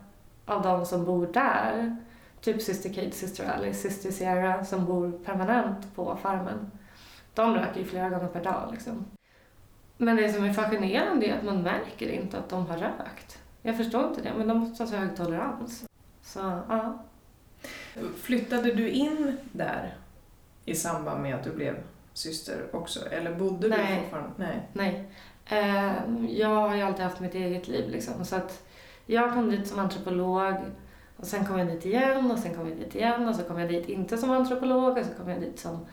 [0.46, 1.96] av de som bor där,
[2.40, 6.70] typ Syster Kate, Syster Alice, Syster Sierra som bor permanent på farmen,
[7.34, 8.68] de röker ju flera gånger per dag.
[8.72, 9.04] Liksom.
[9.96, 13.38] Men det som är fascinerande är att man märker inte att de har rökt.
[13.62, 15.84] Jag förstår inte det, men de måste ha så hög tolerans.
[16.22, 17.04] Så, ja.
[18.16, 19.96] Flyttade du in där
[20.64, 21.76] i samband med att du blev
[22.18, 23.08] syster också?
[23.08, 23.78] Eller bodde Nej.
[23.78, 24.30] du fortfarande?
[24.36, 24.68] Nej.
[24.72, 25.08] Nej.
[25.46, 25.92] Eh,
[26.38, 28.24] jag har ju alltid haft mitt eget liv liksom.
[28.24, 28.62] Så att
[29.06, 30.54] jag kom dit som antropolog
[31.16, 33.58] och sen kom jag dit igen och sen kom jag dit igen och så kom
[33.58, 35.86] jag dit inte som antropolog och så kom jag dit som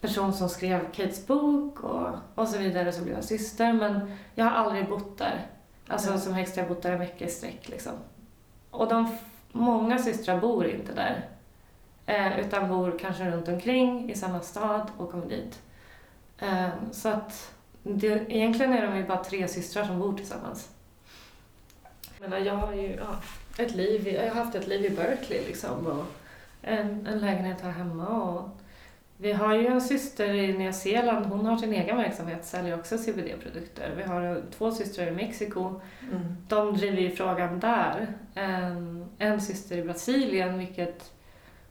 [0.00, 4.44] person som skrev Kates bok och, och så vidare så blev jag syster men jag
[4.44, 5.46] har aldrig bott där.
[5.86, 6.20] Alltså Nej.
[6.20, 7.92] som högst jag bott där en vecka i sträck liksom.
[8.70, 9.18] Och de,
[9.52, 11.28] många systrar bor inte där.
[12.08, 15.62] Eh, utan bor kanske runt omkring i samma stad och kommer dit.
[16.38, 20.68] Eh, så att det, egentligen är de ju bara tre systrar som bor tillsammans.
[22.20, 23.16] Jag menar, jag har ju ja,
[23.64, 26.04] ett liv, jag har haft ett liv i Berkeley liksom och
[26.62, 28.48] en, en lägenhet här hemma och
[29.16, 32.98] vi har ju en syster i Nya Zeeland, hon har sin egen verksamhet, säljer också
[32.98, 33.94] CBD-produkter.
[33.96, 35.80] Vi har två systrar i Mexiko,
[36.12, 36.36] Mm.
[36.48, 38.06] de driver ju frågan där.
[38.34, 41.12] En, en syster i Brasilien, vilket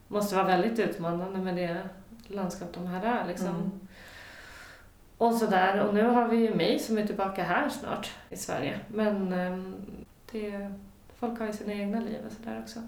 [0.08, 1.90] måste vara väldigt utmanande med det
[2.28, 3.28] landskap de här är.
[3.28, 3.48] Liksom.
[3.48, 3.72] Mm.
[5.18, 5.80] Och sådär.
[5.80, 8.80] Och nu har vi ju mig som är tillbaka här snart i Sverige.
[8.88, 9.76] Men ehm,
[10.32, 10.72] det,
[11.20, 12.80] folk har ju sina egna liv och sådär också.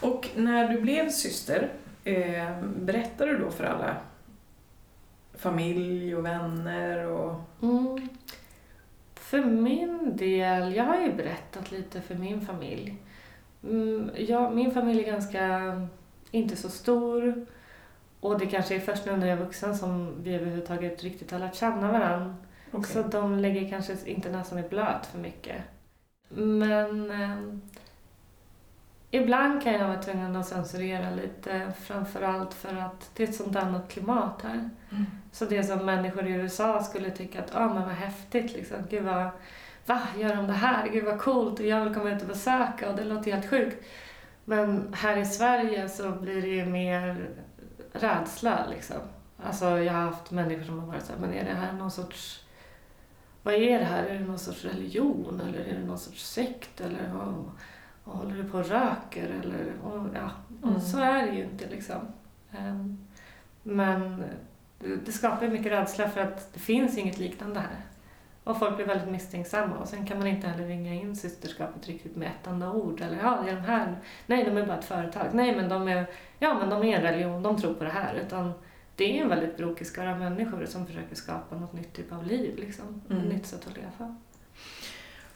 [0.00, 1.72] Och när du blev syster,
[2.04, 3.96] eh, berättade du då för alla
[5.34, 7.40] familj och vänner och...
[7.62, 8.08] Mm.
[9.14, 12.96] För min del, jag har ju berättat lite för min familj.
[13.64, 15.88] Mm, jag, min familj är ganska,
[16.30, 17.46] inte så stor.
[18.20, 21.38] Och det kanske är först nu när jag är vuxen som vi överhuvudtaget riktigt har
[21.38, 22.36] lärt känna varandra.
[22.70, 22.92] Okej.
[22.92, 25.62] Så de lägger kanske inte näsan i blöt för mycket.
[26.28, 27.38] Men eh,
[29.10, 33.56] ibland kan jag vara tvungen att censurera lite, framförallt för att det är ett sånt
[33.56, 34.70] annat klimat här.
[34.90, 35.04] Mm.
[35.32, 39.04] Så det som människor i USA skulle tycka att, ah, men vad häftigt liksom, gud
[39.04, 39.28] vad,
[39.86, 40.88] va, gör de det här?
[40.88, 43.84] Gud vad coolt och jag vill komma ut och besöka och det låter helt sjukt.
[44.44, 47.28] Men här i Sverige så blir det ju mer
[47.92, 48.96] rädsla liksom.
[49.44, 51.90] Alltså jag har haft människor som har varit så här, men är det här någon
[51.90, 52.40] sorts
[53.42, 54.04] vad är det här?
[54.04, 57.50] Är det någon sorts religion eller är det någon sorts sekt eller vad,
[58.04, 60.30] vad håller du på och röker eller och, ja,
[60.62, 60.80] och Mm.
[60.80, 61.96] så är det ju inte liksom.
[62.58, 63.06] Ehm,
[63.62, 64.24] Men
[64.78, 67.80] det- det skapar ju mycket rädsla för att det finns inget liknande här.
[68.44, 72.16] Och folk blir väldigt misstänksamma och sen kan man inte heller ringa in systerskapet riktigt
[72.16, 73.00] med ett enda ord.
[73.00, 73.98] Eller ja, det är de här.
[74.26, 75.26] Nej, de är bara ett företag.
[75.32, 76.06] Nej, men de är,
[76.38, 77.42] ja, men de är en religion.
[77.42, 78.14] De tror på det här.
[78.14, 78.52] Utan
[78.96, 82.56] det är en väldigt brokig skara människor som försöker skapa något nytt typ av liv.
[82.56, 83.02] Liksom.
[83.10, 83.22] Mm.
[83.22, 84.16] Ett nytt sätt att leva.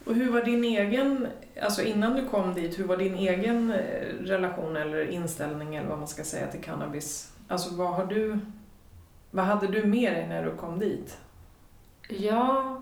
[0.05, 1.27] Och hur var din egen,
[1.61, 5.97] alltså innan du kom dit, hur var din egen eh, relation eller inställning eller vad
[5.97, 7.33] man ska säga till cannabis?
[7.47, 8.39] Alltså vad har du,
[9.31, 11.17] vad hade du med dig när du kom dit?
[12.09, 12.78] Ja,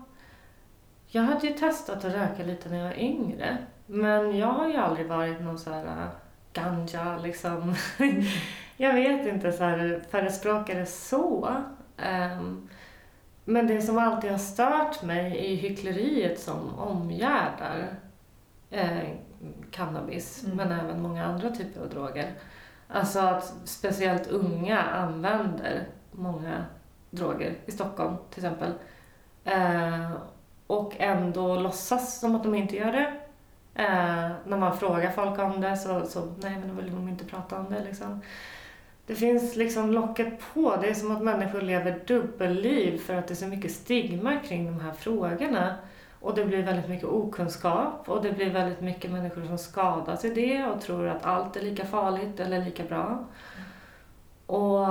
[1.08, 3.58] jag hade ju testat att röka lite när jag var yngre.
[3.86, 6.08] Men jag har ju aldrig varit någon så här äh,
[6.52, 7.74] ganja liksom.
[8.76, 11.54] jag vet inte så här förespråkare så.
[11.96, 12.68] Ehm,
[13.44, 17.88] men det som alltid har stört mig är hyckleriet som omgärdar
[18.70, 19.08] eh,
[19.70, 20.56] cannabis, Mm.
[20.56, 22.32] men även många andra typer av droger.
[22.88, 26.64] Alltså att speciellt unga använder många
[27.10, 28.72] droger, i Stockholm till exempel.
[29.44, 30.10] Eh,
[30.68, 33.12] och ändå låtsas som att de inte gör det.
[33.74, 37.24] Eh, när man frågar folk om det så, så nej men då vill de inte
[37.24, 38.20] prata om det liksom.
[39.06, 40.76] Det finns liksom locket på.
[40.80, 44.66] Det är som att människor lever dubbelliv för att det är så mycket stigma kring
[44.66, 45.74] de här frågorna.
[46.20, 50.34] Och det blir väldigt mycket okunskap och det blir väldigt mycket människor som skadas i
[50.34, 53.24] det och tror att allt är lika farligt eller lika bra.
[54.48, 54.86] Och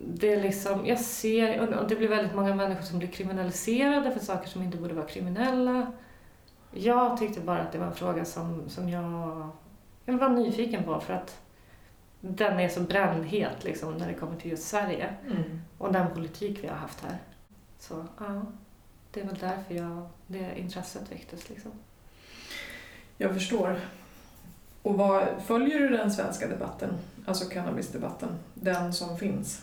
[0.00, 4.20] det är liksom, jag ser, och det blir väldigt många människor som blir kriminaliserade för
[4.20, 5.92] saker som inte borde vara kriminella.
[6.72, 9.48] Jag tyckte bara att det var en fråga som, som jag,
[10.04, 11.40] jag var nyfiken på för att
[12.20, 15.60] den är så brännhet liksom när det kommer till just Sverige Mm.
[15.78, 17.18] och den politik vi har haft här.
[17.78, 18.42] Så ja,
[19.10, 21.70] det är väl därför jag, det intresset väcktes liksom.
[23.16, 23.80] Jag förstår.
[24.82, 29.62] Och vad, följer du den svenska debatten, alltså cannabisdebatten, den som finns?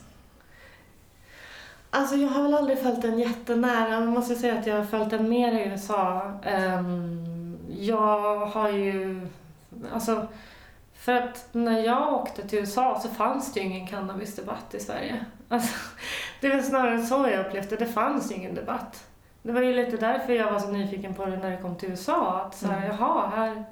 [1.90, 3.90] Alltså jag har väl aldrig följt den jättenära.
[3.90, 6.32] Jag måste säga att jag har följt den mer i USA.
[6.44, 9.28] Ehm, jag har ju...
[9.94, 10.28] Alltså,
[10.94, 15.26] för att när jag åkte till USA så fanns det ju ingen cannabisdebatt i Sverige.
[15.50, 15.74] Alltså,
[16.42, 17.86] det väl snarare så jag upplevde det.
[17.86, 19.04] Det fanns ju ingen debatt.
[19.42, 21.90] Det var ju lite därför jag var så nyfiken på det när det kom till
[21.90, 22.42] USA.
[22.42, 22.98] Att så här, Mm.
[23.00, 23.64] jaha, här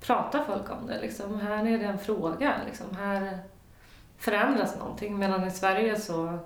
[0.00, 1.00] pratar folk om det.
[1.00, 1.40] Liksom.
[1.40, 2.54] Här är det en fråga.
[2.66, 2.86] Liksom.
[2.96, 3.38] Här
[4.18, 5.18] förändras någonting.
[5.18, 6.38] Medan i Sverige så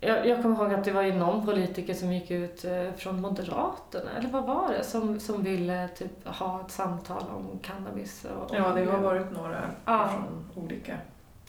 [0.00, 3.20] jag, jag kommer ihåg att det var ju någon politiker som gick ut eh, från
[3.20, 8.24] Moderaterna, eller vad var det, som, som ville typ ha ett samtal om cannabis.
[8.24, 10.08] Och, Ja, det har varit några Ja.
[10.08, 10.96] från olika.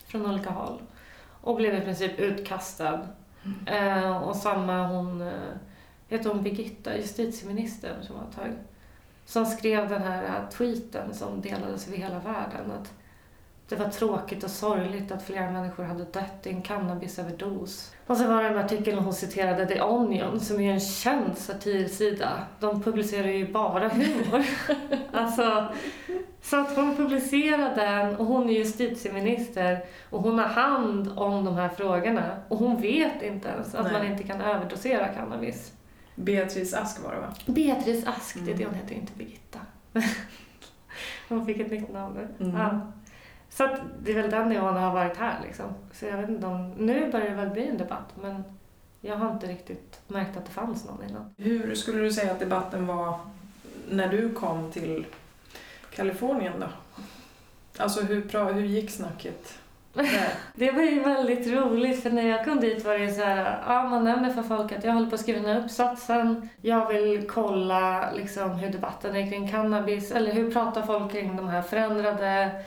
[0.06, 0.82] från olika håll.
[1.41, 3.00] Och blev i princip utkastad.
[3.65, 5.28] Eh, och samma hon, eh,
[6.08, 8.52] heter hon Birgitta, justitieministern som var ett tag,
[9.32, 12.72] som skrev den här eh, tweeten som delades över hela världen.
[12.82, 12.94] Att
[13.70, 17.94] det var tråkigt och sorgligt att flera människor hade dött i en cannabisöverdos.
[18.08, 22.30] Och så var det en artikel hon citerade The Onion som är en känd satirsida.
[22.60, 24.46] De publicerar ju bara humor.
[25.12, 25.67] alltså,
[26.41, 31.56] så att hon publicerade den och hon är justitieminister och hon har hand om de
[31.56, 33.94] här frågorna och hon vet inte ens att Nej.
[33.94, 35.74] man inte kan överdosera cannabis.
[36.15, 37.34] Beatrice Ask var det va?
[37.45, 38.65] Beatrice Ask, det är det Mm.
[38.65, 39.60] hon heter, inte Birgitta.
[41.30, 42.45] hon fick ett nytt namn nu.
[42.45, 42.62] Mm.
[42.62, 42.91] Ja.
[43.50, 45.65] Så att det är väl den nivån har varit här liksom.
[45.93, 48.43] Så jag vet inte om, nu börjar det väl bli en debatt men
[49.02, 51.34] jag har inte riktigt märkt att det fanns någon innan.
[51.38, 53.19] Hur skulle du säga att debatten var
[53.89, 55.06] när du kom till
[55.95, 56.67] Kalifornien då?
[57.78, 59.60] Alltså hur, hur gick snacket?
[60.56, 63.84] Det var ju väldigt roligt för när jag kom dit var det så här, ja
[63.84, 66.49] man nämner för folk att jag håller på att skriva den här uppsatsen.
[66.62, 71.47] Jag vill kolla liksom hur debatten är kring cannabis eller hur pratar folk kring de
[71.47, 72.63] här förändrade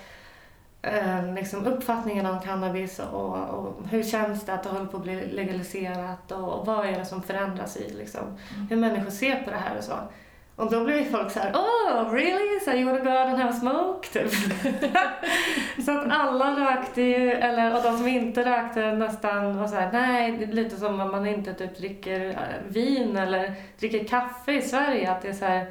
[0.83, 5.03] eh, liksom uppfattningen om cannabis och, och hur känns det att det håller på att
[5.03, 8.39] bli legaliserat och, och vad är det som förändras i liksom,
[8.71, 9.95] hur människor ser på det här och så.
[10.57, 12.61] Och då ju folk så här, oh really?
[12.61, 14.09] So you wanna go out and have smoke?
[14.09, 14.33] Typ.
[15.85, 19.93] så att alla rökte ju, eller, och de som inte rökte nästan var så här,
[19.93, 22.37] nej, det är lite som om man inte typ dricker eh,
[22.69, 25.11] vin eller dricker kaffe i Sverige.
[25.11, 25.67] Att det är så här,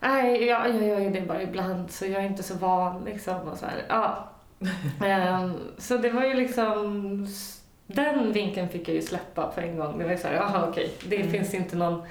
[0.00, 3.40] nej, jag, jag gör ju det bara ibland så jag är inte så van liksom.
[3.40, 4.28] Och så här, ja.
[5.06, 7.26] Ehm, så det var ju liksom,
[7.86, 9.98] den vinkeln fick jag ju släppa på en gång.
[9.98, 11.30] Det var ju så här, jaha okej, det Mm.
[11.30, 12.02] finns inte någon,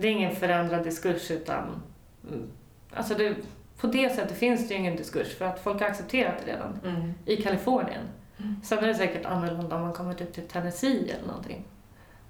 [0.00, 1.82] det är ingen förändrad diskurs utan,
[2.28, 2.48] mm,
[2.94, 3.34] alltså det,
[3.80, 6.80] på det sättet finns det ju ingen diskurs för att folk har accepterat det redan
[6.84, 7.12] Mm.
[7.26, 8.02] i Kalifornien.
[8.38, 8.56] Mm.
[8.64, 11.64] Sen är det säkert annorlunda om man kommer typ till Tennessee eller någonting.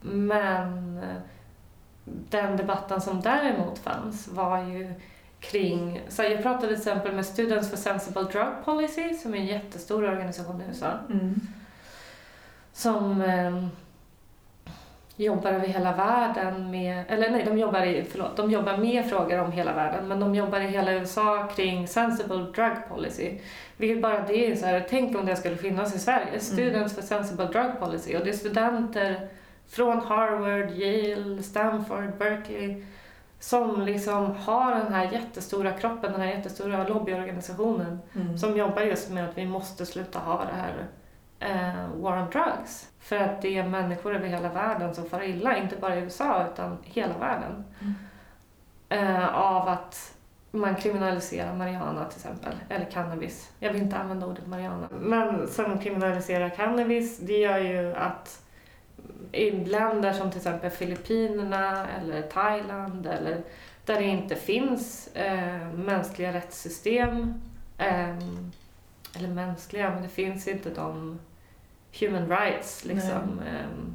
[0.01, 1.17] Men eh,
[2.05, 4.93] den debatten som däremot fanns var ju
[5.41, 9.47] kring, så jag pratade till exempel med Students for Sensible Drug Policy som är en
[9.47, 11.41] jättestor organisation i USA Mm.
[12.73, 13.67] som eh,
[15.25, 19.41] jobbar över hela världen med, eller nej, de jobbar, i, förlåt, de jobbar med frågor
[19.41, 23.39] om hela världen, men de jobbar i hela USA kring sensible drug policy.
[23.77, 27.03] Vilket bara det är så här, tänk om det skulle finnas i Sverige, Students for
[27.03, 29.29] sensible drug policy, och det är studenter
[29.69, 32.83] från Harvard, Yale, Stanford, Berkeley
[33.41, 38.39] som liksom har den här jättestora kroppen, den här jättestora lobbyorganisationen Mm.
[38.39, 40.73] som jobbar just med att vi måste sluta ha det här
[41.41, 42.89] eh, war on drugs.
[43.01, 46.47] För att det är människor över hela världen som far illa, inte bara i USA
[46.53, 47.65] utan hela världen.
[47.81, 47.95] Mm.
[48.89, 50.15] Eh, av att
[50.51, 53.51] man kriminaliserar marijuana till exempel, eller cannabis.
[53.59, 54.89] Jag vill inte använda ordet marijuana.
[54.91, 58.43] Men som kriminaliserar cannabis, det gör ju att
[59.33, 63.43] i länder som till exempel Filippinerna eller Thailand eller
[63.85, 67.43] där det inte finns eh, mänskliga rättssystem
[67.79, 68.53] ehm,
[69.17, 71.19] eller mänskliga, men det finns inte de
[72.01, 73.41] human rights liksom.
[73.49, 73.95] ehm.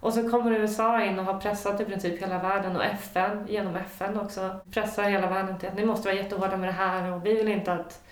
[0.00, 3.76] och så kommer USA in och har pressat i princip hela världen och FN, genom
[3.76, 7.26] FN också, pressar hela världen till att ni måste vara jättehårda med det här och
[7.26, 8.02] vi vill inte att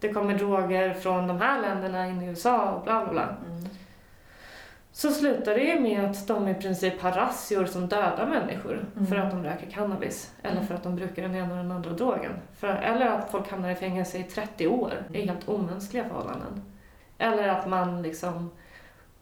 [0.00, 3.22] det kommer droger från de här länderna in i USA och bla bla bla.
[3.22, 3.68] Mm.
[4.92, 9.06] Så slutar det ju med att de i princip har razzior som dödar människor Mm.
[9.06, 11.90] för att de röker cannabis eller för att de brukar den ena och den andra
[11.90, 12.32] drogen.
[12.58, 16.62] För, eller att folk hamnar i fängelse i 30 år i helt omänskliga förhållanden.
[17.18, 18.50] Eller att man liksom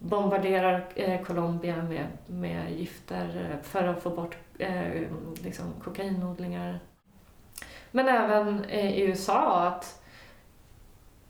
[0.08, 5.02] bombarderar eh, Colombia med, med gifter eh, för att få bort eh,
[5.42, 6.80] liksom kokainodlingar.
[7.90, 10.02] Men även eh, i USA att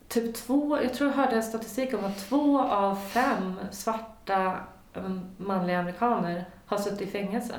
[0.08, 4.56] typ två, jag tror jag hörde en statistik om att två av fem svarta
[4.94, 7.54] mm, manliga amerikaner har suttit i fängelse.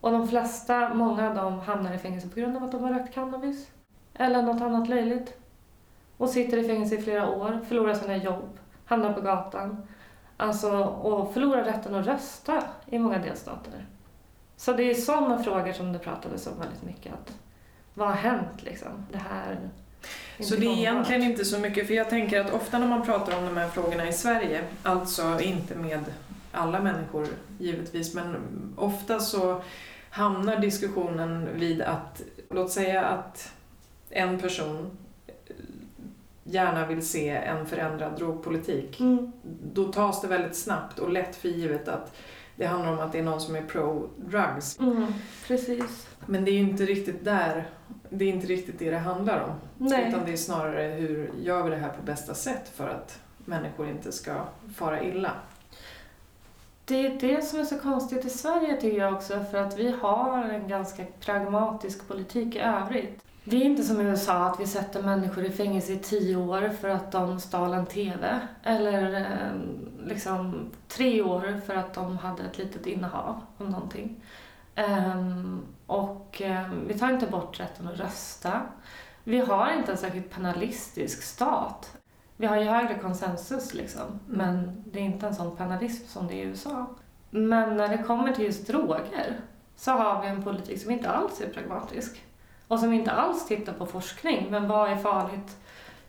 [0.00, 2.94] Och de flesta, många av dem hamnar i fängelse på grund av att de har
[2.94, 3.70] rökt cannabis.
[4.14, 5.36] Eller något annat löjligt.
[6.16, 8.58] Och sitter i fängelse i flera år, förlorar sina jobb,
[8.90, 9.86] hamnar på gatan.
[10.36, 13.86] Alltså, och förlorar rätten att rösta i många delstater.
[14.56, 17.12] Så det är sådana frågor som det pratades om väldigt mycket.
[17.12, 17.34] Att,
[17.94, 19.06] vad har hänt liksom?
[19.12, 19.58] Det här...
[20.40, 23.38] Så det är egentligen inte så mycket, för jag tänker att ofta när man pratar
[23.38, 26.04] om de här frågorna i Sverige, alltså inte med
[26.52, 27.26] alla människor
[27.58, 28.36] givetvis, men
[28.76, 29.62] ofta så
[30.10, 33.52] hamnar diskussionen vid att, låt säga att
[34.10, 34.90] en person
[36.50, 39.00] gärna vill se en förändrad drogpolitik.
[39.00, 39.32] Mm.
[39.72, 42.16] Då tas det väldigt snabbt och lätt för givet att
[42.56, 44.78] det handlar om att det är någon som är pro-drugs.
[44.80, 45.06] Mm,
[45.46, 46.08] precis.
[46.26, 47.68] Men det är ju inte riktigt där,
[48.08, 49.50] det är inte riktigt det det handlar om.
[49.78, 50.08] Nej.
[50.08, 53.88] Utan det är snarare hur gör vi det här på bästa sätt för att människor
[53.88, 54.44] inte ska
[54.74, 55.32] fara illa.
[56.84, 59.90] Det är det som är så konstigt i Sverige tycker jag också för att vi
[59.90, 63.24] har en ganska pragmatisk politik i övrigt.
[63.44, 66.68] Det är inte som i USA att vi sätter människor i fängelse i tio år
[66.80, 68.40] för att de stal en TV.
[68.62, 69.60] Eller eh,
[70.06, 74.24] liksom tre år för att de hade ett litet innehav av någonting.
[74.76, 78.62] Um, och um, vi tar inte bort rätten att rösta.
[79.24, 81.96] Vi har inte en särskilt penalistisk stat.
[82.36, 84.20] Vi har ju högre konsensus liksom, mm.
[84.26, 86.86] men det är inte en sån penalism som det är i USA.
[87.30, 89.40] Men när det kommer till just droger
[89.76, 92.22] så har vi en politik som inte alls är pragmatisk.
[92.70, 94.46] Och som inte alls tittar på forskning.
[94.50, 95.56] Men vad är farligt?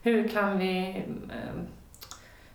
[0.02, 1.62] Hur kan vi, eh,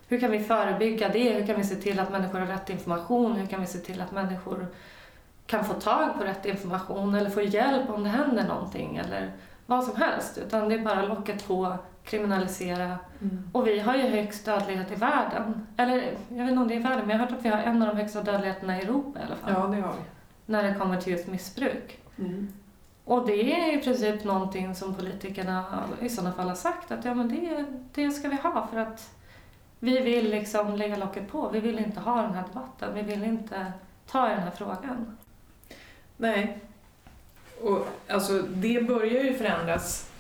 [0.08, 1.32] hur kan vi förebygga det?
[1.32, 3.32] Hur kan vi se till att människor har rätt information?
[3.32, 4.66] Hur kan vi se till att människor
[5.46, 9.32] kan få tag på rätt information eller få hjälp om det händer någonting eller
[9.66, 10.38] vad som helst.
[10.38, 12.98] Utan det är bara locket på, kriminalisera.
[13.20, 13.50] Mm.
[13.52, 15.66] Och vi har ju högst dödlighet i världen.
[15.76, 15.96] Eller
[16.28, 17.58] jag vet inte om det är i världen, men jag har hört att vi har
[17.58, 19.52] en av de högsta dödligheterna i Europa i alla fall.
[19.52, 20.02] Ja, det har vi.
[20.46, 21.98] När det kommer till just missbruk.
[22.18, 22.52] Mm.
[23.06, 27.14] Och det är i princip någonting som politikerna i sådana fall har sagt att ja
[27.14, 29.10] men det, det ska vi ha för att
[29.78, 31.48] vi vill liksom lägga locket på.
[31.48, 32.94] Vi vill inte ha den här debatten.
[32.94, 33.72] Vi vill inte
[34.06, 35.16] ta i den här frågan.
[36.16, 36.58] Nej.
[37.60, 40.10] Och alltså det börjar ju förändras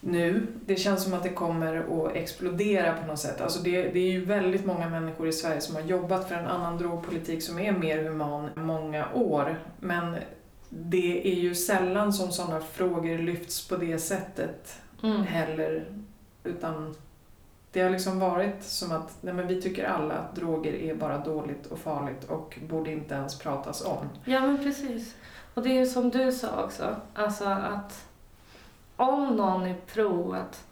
[0.00, 0.46] nu.
[0.66, 3.40] Det känns som att det kommer att explodera på något sätt.
[3.40, 6.46] Alltså det, det är ju väldigt många människor i Sverige som har jobbat för en
[6.46, 9.60] annan drogpolitik som är mer human många år.
[9.80, 10.16] Men
[10.76, 15.22] det är ju sällan som sådana frågor lyfts på det sättet mm.
[15.22, 15.84] heller.
[16.44, 16.94] Utan
[17.72, 21.18] det har liksom varit som att nej men vi tycker alla att droger är bara
[21.18, 24.08] dåligt och farligt och borde inte ens pratas om.
[24.24, 25.14] Ja men precis.
[25.54, 28.06] Och det är ju som du sa också, alltså att
[28.96, 30.64] om någon är pro att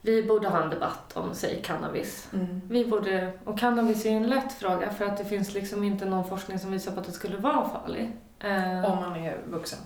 [0.00, 2.28] vi borde ha en debatt om, säg cannabis.
[2.32, 2.60] Mm.
[2.68, 6.04] Vi borde, och cannabis är ju en lätt fråga för att det finns liksom inte
[6.04, 8.12] någon forskning som visar på att det skulle vara farligt.
[8.44, 9.78] Eh, Om man är vuxen.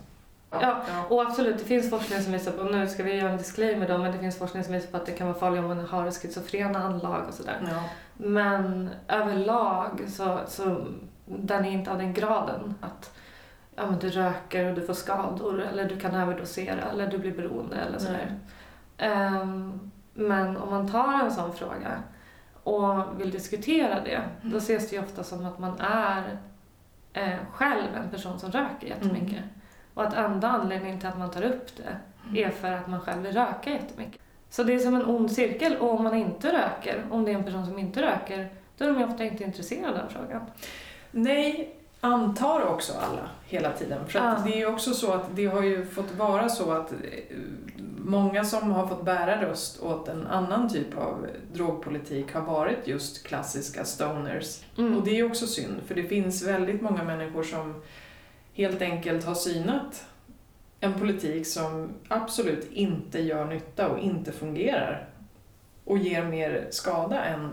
[0.50, 3.38] Ja, ja, och absolut, det finns forskning som visar på, nu ska vi göra en
[3.38, 5.68] disclaimer då, men det finns forskning som visar på att det kan vara farligt om
[5.68, 7.58] man har schizofrena anlag och sådär.
[7.70, 7.82] Ja.
[8.14, 10.86] Men överlag så, så
[11.24, 13.16] den är inte av den graden att
[13.76, 17.36] ja, men du röker och du får skador eller du kan överdosera eller du blir
[17.36, 18.34] beroende eller sådär.
[19.42, 22.02] Um, men om man tar en sån fråga
[22.62, 24.52] och vill diskutera det, mm.
[24.52, 26.38] då ses det ju ofta som att man är
[27.18, 29.38] eh, själv en person som röker jättemycket.
[29.38, 29.48] Mm.
[29.94, 31.96] Och att enda anledningen till att man tar upp det
[32.28, 32.44] mm.
[32.44, 34.20] är för att man själv vill röka jättemycket.
[34.50, 37.34] Så det är som en ond cirkel och om man inte röker, om det är
[37.34, 38.48] en person som inte röker,
[38.78, 40.42] då är de ju ofta inte intresserade av den frågan.
[41.10, 44.06] Nej, antar också alla hela tiden.
[44.06, 44.36] För ja.
[44.44, 46.98] det är ju också så att det har ju fått vara så att eh,
[48.08, 53.26] många som har fått bära röst åt en annan typ av drogpolitik har varit just
[53.26, 54.64] klassiska stoners.
[54.78, 54.96] Mm.
[54.96, 57.82] Och det är också synd, för det finns väldigt många människor som
[58.54, 60.06] helt enkelt har synat
[60.80, 65.08] en politik som absolut inte gör nytta och inte fungerar
[65.84, 67.50] och ger mer skada än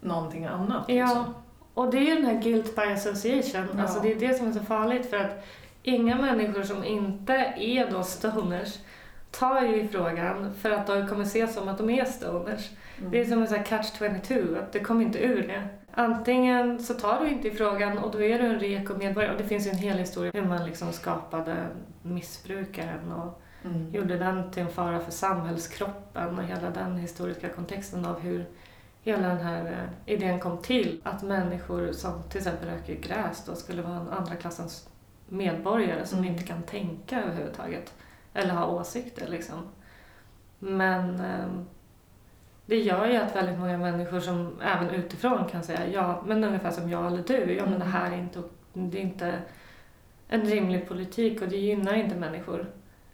[0.00, 0.84] någonting annat.
[0.88, 1.34] Ja, liksom.
[1.74, 3.68] och det är ju den här guilt by association.
[3.76, 3.82] Ja.
[3.82, 5.44] Alltså det är det som är så farligt för att
[5.82, 8.78] inga människor som inte är då stoners
[9.32, 12.70] tar ju i frågan för att de kommer se som att de är stoners.
[12.98, 13.10] Mm.
[13.10, 15.68] Det är som en sån catch-22, att det kommer inte ur det.
[15.94, 19.32] Antingen så tar du inte i frågan och då är du en reko medborgare.
[19.32, 21.66] Och det finns ju en hel historia hur man liksom skapade
[22.02, 23.94] missbrukaren och mm.
[23.94, 28.46] gjorde den till en fara för samhällskroppen och hela den historiska kontexten av hur
[29.02, 31.00] hela den här eh, idén kom till.
[31.04, 34.88] Att människor som till exempel röker gräs då skulle vara en andra klassens
[35.28, 36.30] medborgare som mm.
[36.30, 37.92] inte kan tänka överhuvudtaget
[38.34, 39.58] eller ha åsikter liksom.
[40.58, 41.46] Men eh,
[42.66, 46.70] det gör ju att väldigt många människor som även utifrån kan säga ja, men ungefär
[46.70, 49.38] som jag eller du, ja men det här är inte, det är inte
[50.28, 52.66] en rimlig politik och det gynnar inte människor.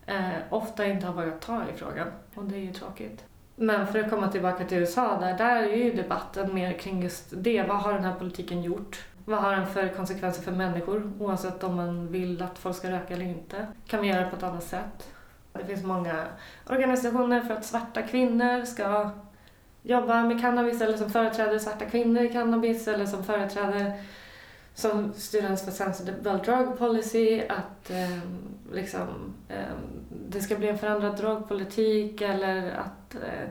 [0.07, 3.25] Eh, ofta inte har vågat ta i frågan och det är ju tråkigt.
[3.57, 7.33] Men för att komma tillbaka till USA, där, där är ju debatten mer kring just
[7.37, 7.63] det.
[7.63, 9.07] Vad har den här politiken gjort?
[9.29, 13.15] Vad har den för konsekvenser för människor oavsett om man vill att folk ska röka
[13.15, 13.67] eller inte?
[13.87, 15.09] Kan vi göra det på ett annat sätt?
[15.53, 16.25] Det finns många
[16.71, 19.11] organisationer för att svarta kvinnor ska
[19.83, 23.93] jobba med cannabis eller som företräder svarta kvinnor i cannabis eller som företräder
[24.75, 28.19] som Students for Sensible Drug Policy att eh,
[28.73, 29.77] liksom, eh,
[30.29, 33.49] det ska bli en förändrad drogpolitik eller att eh,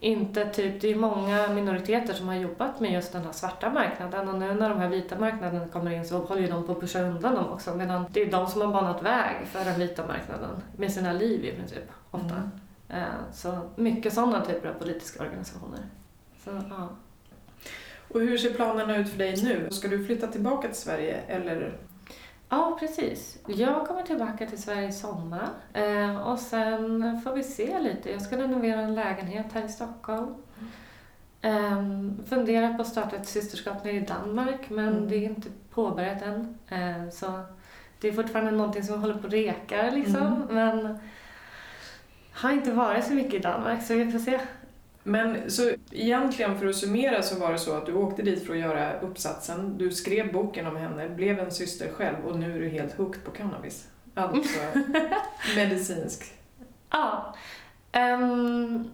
[0.00, 4.28] inte typ, det är många minoriteter som har jobbat med just den här svarta marknaden
[4.28, 6.80] och nu när de här vita marknaderna kommer in så håller ju de på att
[6.80, 10.06] pusha undan dem också medan det är de som har banat väg för den vita
[10.06, 12.34] marknaden med sina liv i princip, ofta.
[12.34, 12.50] Mm.
[12.88, 15.80] Eh, så mycket sådana typer av politiska organisationer.
[16.44, 16.88] Så, ja.
[18.08, 19.68] Och hur ser planerna ut för dig nu?
[19.70, 21.76] Ska du flytta tillbaka till Sverige eller?
[22.50, 23.38] Ja, precis.
[23.46, 28.10] Jag kommer tillbaka till Sverige i sommar eh, och sen får vi se lite.
[28.10, 30.34] Jag ska renovera en lägenhet här i Stockholm.
[31.40, 31.82] Eh,
[32.28, 35.08] funderar på att starta ett systerskap nere i Danmark men Mm.
[35.08, 36.58] det är inte påbörjat än.
[36.68, 37.40] Eh, så
[38.00, 40.16] det är fortfarande någonting som håller på att rekar liksom.
[40.16, 40.46] Mm.
[40.50, 40.98] Men
[42.32, 44.40] har inte varit så mycket i Danmark så vi får se.
[45.10, 48.52] Men så egentligen för att summera så var det så att du åkte dit för
[48.52, 52.60] att göra uppsatsen, du skrev boken om henne, blev en syster själv och nu är
[52.60, 53.88] du helt hooked på cannabis.
[54.14, 54.60] Alltså
[55.56, 56.34] medicinsk.
[56.90, 57.34] Ja.
[57.92, 58.90] ehm,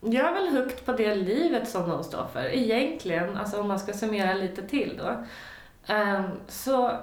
[0.00, 3.36] jag är väl hooked på det livet som de står för, egentligen.
[3.36, 5.24] Alltså om man ska summera lite till då.
[5.92, 6.98] Ehm, så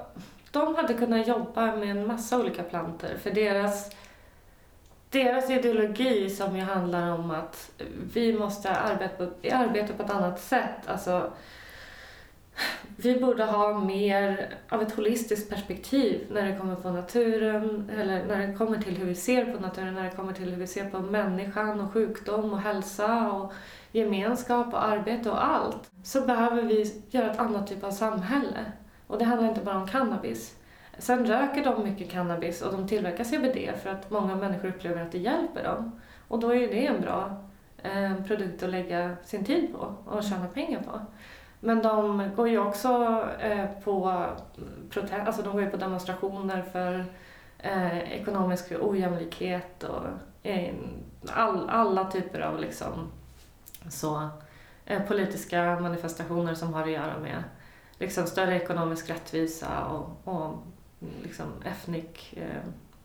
[0.52, 3.92] de hade kunnat jobba med en massa olika plantor för deras,
[5.10, 7.72] deras ideologi som ju handlar om att
[8.14, 10.88] vi måste arbeta på, arbeta på ett annat sätt.
[10.88, 11.32] Alltså,
[12.98, 18.48] vi borde ha mer av ett holistiskt perspektiv när det kommer på naturen, eller när
[18.48, 20.90] det kommer till hur vi ser på naturen, när det kommer till hur vi ser
[20.90, 23.54] på människan och sjukdom och hälsa och
[23.92, 25.92] gemenskap och arbete och allt.
[26.04, 28.72] Så behöver vi göra ett annat typ av samhälle.
[29.08, 30.55] Och det handlar inte bara om cannabis.
[30.98, 35.12] Sen röker de mycket cannabis och de tillverkar CBD för att många människor upplever att
[35.12, 36.00] det hjälper dem.
[36.28, 37.44] Och då är det en bra
[37.84, 41.02] eh, produkt att lägga sin tid på och tjäna pengar på.
[41.60, 44.26] Men de går ju också eh, på,
[44.90, 47.06] prote- alltså de går ju på demonstrationer för
[47.60, 50.04] eh, ekonomisk ojämlikhet och
[51.34, 53.12] all, alla typer av liksom,
[53.90, 54.30] så,
[54.86, 57.44] eh, politiska manifestationer som har att göra med
[58.00, 60.58] liksom, större ekonomisk rättvisa och, och
[61.24, 62.62] liksom, ethnic eh,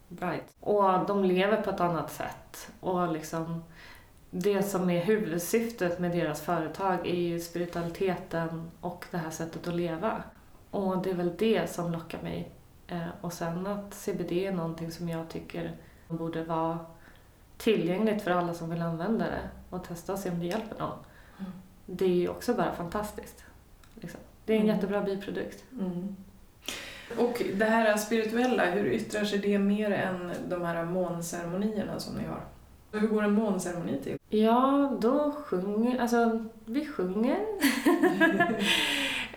[0.09, 0.45] right.
[0.61, 2.71] Och de lever på ett annat sätt.
[2.81, 3.65] Och liksom,
[4.31, 9.75] det som är huvudsyftet med deras företag är ju spiritualiteten och det här sättet att
[9.75, 10.23] leva.
[10.71, 12.51] Och det är väl det som lockar mig.
[12.87, 15.77] Eh, och sen att CBD är någonting som jag tycker
[16.09, 16.79] borde vara
[17.57, 20.99] tillgängligt för alla som vill använda det och testa och se om det hjälper någon.
[21.39, 21.53] Mm.
[21.87, 23.45] Det är ju också bara fantastiskt.
[23.95, 24.21] Liksom.
[24.45, 24.75] Det är en Mm.
[24.77, 25.65] jättebra biprodukt.
[25.73, 26.17] Mm.
[27.19, 32.25] Och det här spirituella, hur yttrar sig det mer än de här månceremonierna som ni
[32.25, 32.41] har?
[32.93, 34.19] Hur går en månceremoni till?
[34.29, 37.39] Ja, då sjunger, alltså vi sjunger.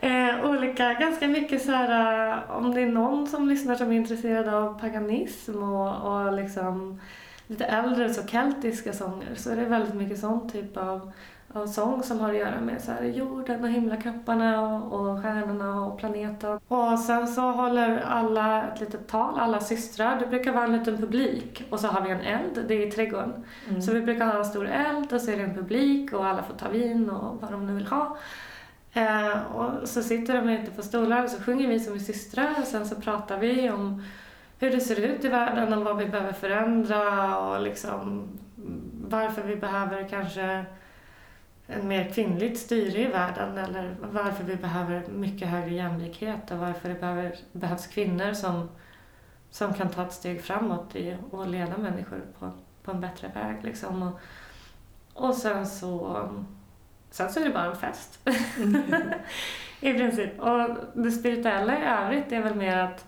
[0.00, 3.96] eh, olika, ganska mycket så här, eh, om det är någon som lyssnar som är
[3.96, 7.00] intresserad av paganism och, och liksom
[7.46, 11.12] lite äldre så keltiska sånger så är det väldigt mycket sån typ av,
[11.54, 15.84] av sång som har att göra med så här, jorden och himlakropparna och, och stjärnorna
[15.84, 16.60] och planeten.
[16.68, 20.20] Och sen så håller alla ett litet tal, alla systrar.
[20.20, 22.90] Det brukar vara en liten publik och så har vi en eld, det är i
[22.90, 23.44] trädgården.
[23.68, 23.82] Mm.
[23.82, 26.42] Så vi brukar ha en stor eld och så är det en publik och alla
[26.42, 28.16] får ta vin och vad de nu vill ha.
[28.92, 32.54] Eh, och så sitter de ute på stolar och så sjunger vi som är systrar
[32.60, 34.02] och sen så pratar vi om
[34.58, 38.28] hur det ser ut i världen och vad vi behöver förändra och liksom
[39.08, 40.64] varför vi behöver kanske
[41.66, 46.88] en mer kvinnligt styre i världen eller varför vi behöver mycket högre jämlikhet och varför
[46.88, 48.68] det behöver, behövs kvinnor som,
[49.50, 52.50] som kan ta ett steg framåt i, och leda människor på,
[52.82, 53.64] på en bättre väg.
[53.64, 54.02] Liksom.
[54.02, 54.20] Och,
[55.12, 56.28] och sen så,
[57.10, 58.20] sen så är det bara en fest.
[59.80, 60.40] I princip.
[60.40, 63.06] Och det spirituella i övrigt är väl mer att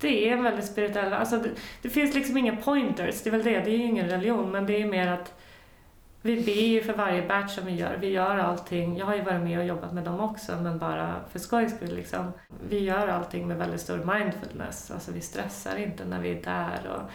[0.00, 1.50] det är en väldigt spirituell, alltså det,
[1.82, 4.66] det finns liksom inga pointers, det är väl det, det är ju ingen religion, men
[4.66, 5.34] det är mer att
[6.22, 7.96] vi ber ju för varje batch som vi gör.
[7.96, 8.96] Vi gör allting.
[8.96, 11.94] Jag har ju varit med och jobbat med dem också, men bara för skojs skull.
[11.94, 12.32] Liksom.
[12.68, 14.90] Vi gör allting med väldigt stor mindfulness.
[14.90, 16.80] Alltså vi stressar inte när vi är där.
[16.90, 17.10] Och,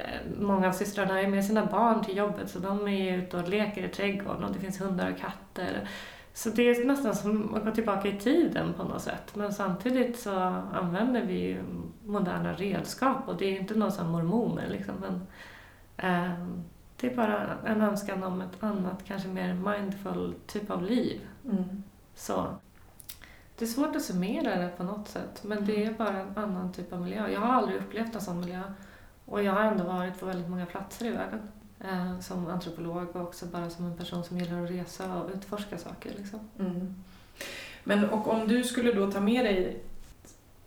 [0.00, 3.48] eh, många av systrarna är med sina barn till jobbet, så de är ute och
[3.48, 5.88] leker i trädgården och det finns hundar och katter.
[6.34, 9.34] Så det är nästan som att gå tillbaka i tiden på något sätt.
[9.34, 10.34] Men samtidigt så
[10.72, 11.62] använder vi ju
[12.04, 14.94] moderna redskap och det är inte någon sån mormoner liksom.
[15.00, 15.26] Men,
[15.96, 16.64] ehm,
[17.00, 21.20] det är bara en önskan om ett annat, kanske mer mindful typ av liv.
[21.44, 21.82] Mm.
[22.14, 22.46] Så.
[23.58, 26.72] Det är svårt att summera det på något sätt, men det är bara en annan
[26.72, 27.28] typ av miljö.
[27.28, 28.62] Jag har aldrig upplevt en sån miljö.
[29.24, 31.40] Och jag har ändå varit på väldigt många platser i världen.
[31.80, 35.78] Eh, som antropolog och också bara som en person som gillar att resa och utforska
[35.78, 36.12] saker.
[36.16, 36.40] Liksom.
[36.58, 37.04] Mm.
[37.84, 39.82] Men och om du skulle då ta med dig,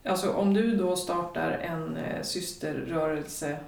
[0.06, 3.60] alltså om du då startar en eh, systerrörelse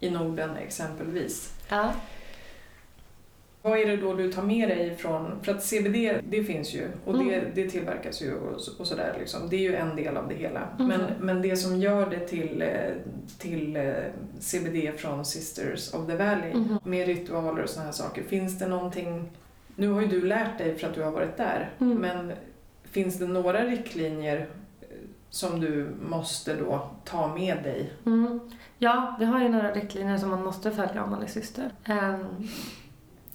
[0.00, 1.92] i Norden exempelvis, Ja.
[3.62, 6.88] vad är det då du tar med dig från, för att CBD det finns ju
[7.04, 7.50] och det, Mm.
[7.54, 9.48] det tillverkas ju och, och sådär liksom.
[9.50, 10.68] Det är ju en del av det hela.
[10.78, 10.88] Mhm.
[10.88, 12.92] Men, men det som gör det till, eh,
[13.38, 13.92] till eh,
[14.40, 16.78] CBD från Sisters of the Valley Mhm.
[16.84, 19.30] med ritualer och sådana här saker, finns det någonting
[19.76, 21.96] Nu har ju du lärt dig för att du har varit där, Mm.
[21.98, 22.32] men
[22.90, 24.46] finns det några riktlinjer
[25.34, 27.92] som du måste då ta med dig?
[28.06, 28.40] Mm.
[28.78, 31.70] Ja, vi har ju några riktlinjer som man måste följa om man är syster.
[31.84, 32.26] Ehm,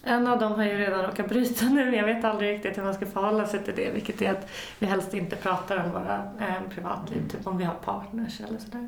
[0.03, 2.83] en av dem har ju redan råkat bryta nu, men jag vet aldrig riktigt hur
[2.83, 6.31] man ska förhålla sig till det, vilket är att vi helst inte pratar om våra
[6.39, 8.87] eh, privatliv, typ om vi har partners eller sådär.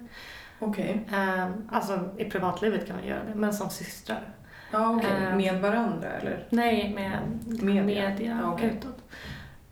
[0.60, 1.08] Okej.
[1.14, 4.30] Ehm, alltså i privatlivet kan man göra det, men som systrar.
[4.72, 5.10] Ja, okej.
[5.22, 5.38] Ehm.
[5.38, 6.48] Med varandra eller?
[6.50, 7.20] Nej, med
[7.64, 7.84] Media.
[7.84, 8.78] media, okej.
[8.78, 9.04] utåt.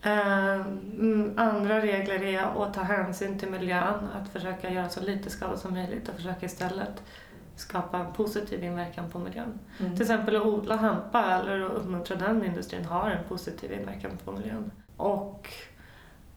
[0.02, 0.62] Ehm,
[1.00, 5.58] mm, andra regler är att ta hänsyn till miljön, att försöka göra så lite skada
[5.58, 7.04] som möjligt och försöka istället
[7.56, 9.60] skapa en positiv inverkan på miljön.
[9.80, 9.92] Mm.
[9.92, 14.32] Till exempel att odla hampa eller att uppmuntra den industrin har en positiv inverkan på
[14.32, 14.72] miljön.
[14.98, 15.50] Och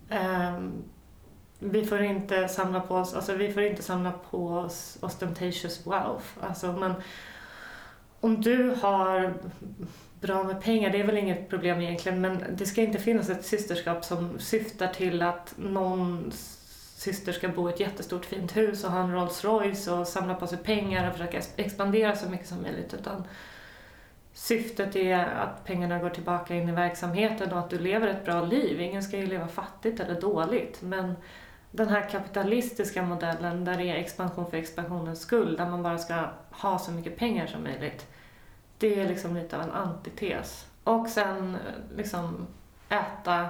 [0.08, 0.72] ehm,
[1.58, 6.26] vi får inte samla på oss, alltså vi får inte samla på oss ostentatious wealth.
[6.40, 6.94] Alltså man,
[8.20, 9.34] om du har
[10.22, 13.44] bra med pengar, det är väl inget problem egentligen, men det ska inte finnas ett
[13.44, 16.32] systerskap som syftar till att någon
[16.96, 20.34] syster ska bo i ett jättestort fint hus och ha en Rolls Royce och samla
[20.34, 22.94] på sig pengar och försöka expandera så mycket som möjligt.
[22.94, 23.24] Utan
[24.32, 28.44] syftet är att pengarna går tillbaka in i verksamheten och att du lever ett bra
[28.44, 28.80] liv.
[28.80, 30.82] Ingen ska ju leva fattigt eller dåligt.
[30.82, 31.14] Men
[31.70, 36.24] den här kapitalistiska modellen där det är expansion för expansionens skull, där man bara ska
[36.50, 38.06] ha så mycket pengar som möjligt.
[38.82, 40.66] Det är liksom lite av en antites.
[40.84, 42.46] Och sen eh, liksom
[42.88, 43.48] äta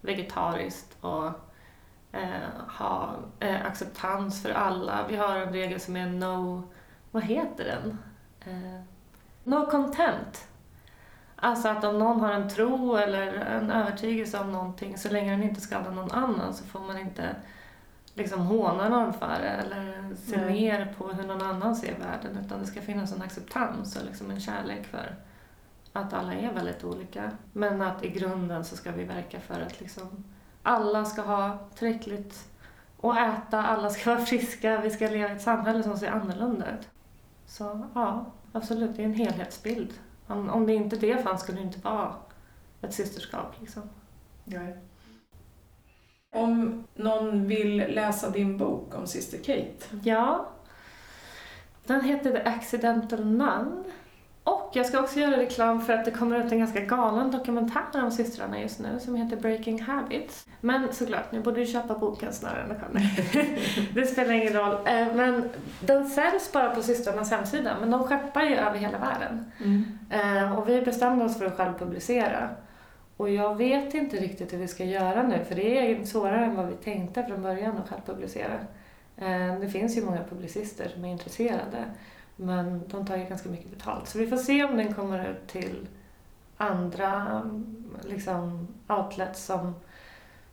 [0.00, 1.26] vegetariskt och
[2.12, 5.06] eh, ha eh, acceptans för alla.
[5.08, 6.62] Vi har en regel som är no,
[7.10, 7.98] vad heter den?
[8.40, 8.80] Eh,
[9.44, 10.48] no content.
[11.36, 15.42] Alltså att om någon har en tro eller en övertygelse om någonting, så länge den
[15.42, 17.36] inte skadar någon annan så får man inte
[18.14, 20.52] liksom håna någon för det eller se Nej.
[20.52, 24.30] ner på hur någon annan ser världen utan det ska finnas en acceptans och liksom
[24.30, 25.16] en kärlek för
[25.92, 27.30] att alla är väldigt olika.
[27.52, 30.24] Men att i grunden så ska vi verka för att liksom
[30.62, 32.48] alla ska ha tillräckligt
[33.02, 36.66] att äta, alla ska vara friska, vi ska leva i ett samhälle som ser annorlunda
[36.78, 36.88] ut.
[37.46, 39.92] Så ja, absolut, det är en helhetsbild.
[40.26, 42.14] Om, om det inte det fanns skulle det inte vara
[42.82, 43.82] ett systerskap liksom.
[44.44, 44.76] Nej.
[46.40, 50.46] Om någon vill läsa din bok om syster Kate, Ja.
[51.86, 53.84] Den heter The Accidental Nun.
[54.44, 58.04] Och jag ska också göra reklam för att det kommer ut en ganska galen dokumentär
[58.04, 60.46] om systrarna just nu som heter Breaking Habits.
[60.60, 63.00] Men såklart, ni borde ju köpa boken snarare än att kolla.
[63.94, 64.74] Det spelar ingen roll.
[64.86, 65.48] Eh, Men
[65.80, 69.44] den säljs bara på systrarnas hemsida, men de skeppar ju över hela världen.
[70.10, 72.48] Eh, Och vi bestämde oss för att självpublicera.
[73.20, 76.56] Och jag vet inte riktigt hur vi ska göra nu, för det är svårare än
[76.56, 78.54] vad vi tänkte från början att självpublicera.
[79.16, 81.84] Eh, Det finns ju många publicister som är intresserade,
[82.36, 84.08] men de tar ju ganska mycket betalt.
[84.08, 85.86] Så vi får se om den kommer ut till
[86.56, 87.42] andra
[88.04, 89.74] liksom, outlets som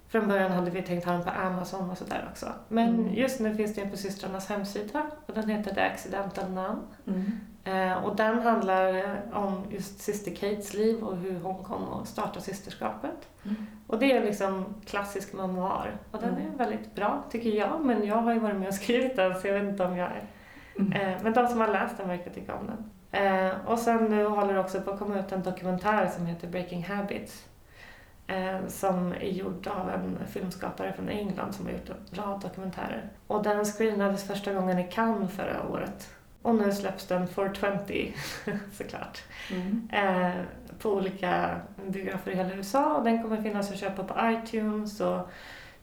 [0.09, 2.47] från början hade vi tänkt ha den på Amazon och sådär också.
[2.67, 3.13] Men Mm.
[3.13, 6.79] just nu finns den på systrarnas hemsida och den heter The Accidental Nun.
[7.07, 7.31] Mm.
[7.67, 12.07] Eh, och den handlar eh, om just syster Kates liv och hur hon kom att
[12.07, 13.27] starta systerskapet.
[13.43, 13.67] Mm.
[13.87, 15.97] Och det är liksom klassisk memoar.
[16.11, 16.53] Och den Mm.
[16.53, 19.47] är väldigt bra tycker jag, men jag har ju varit med och skrivit den så
[19.47, 20.23] jag vet inte om jag är...
[20.79, 20.93] Mm.
[20.93, 22.89] Eh, men de som har läst den verkar tycka om den.
[23.65, 26.83] Och sen nu håller det också på att komma ut en dokumentär som heter Breaking
[26.85, 27.45] Habits.
[28.67, 33.09] Som är gjord av en filmskapare från England som har gjort en rad dokumentärer.
[33.27, 36.09] Och den screenades första gången i Cannes förra året.
[36.41, 38.11] Och nu släpps den 420
[38.71, 39.23] såklart.
[39.51, 39.89] Mm.
[39.93, 40.41] Eh,
[40.79, 45.29] på olika biografer i hela USA och den kommer finnas att köpa på iTunes och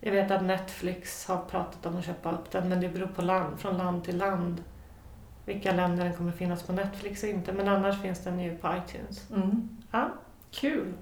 [0.00, 3.22] jag vet att Netflix har pratat om att köpa upp den men det beror på
[3.22, 4.62] land, från land till land
[5.44, 8.74] vilka länder den kommer finnas på Netflix och inte men annars finns den ju på
[8.76, 9.30] iTunes.
[9.30, 9.68] Mm.
[9.90, 10.08] Ja.
[10.50, 10.92] Kul!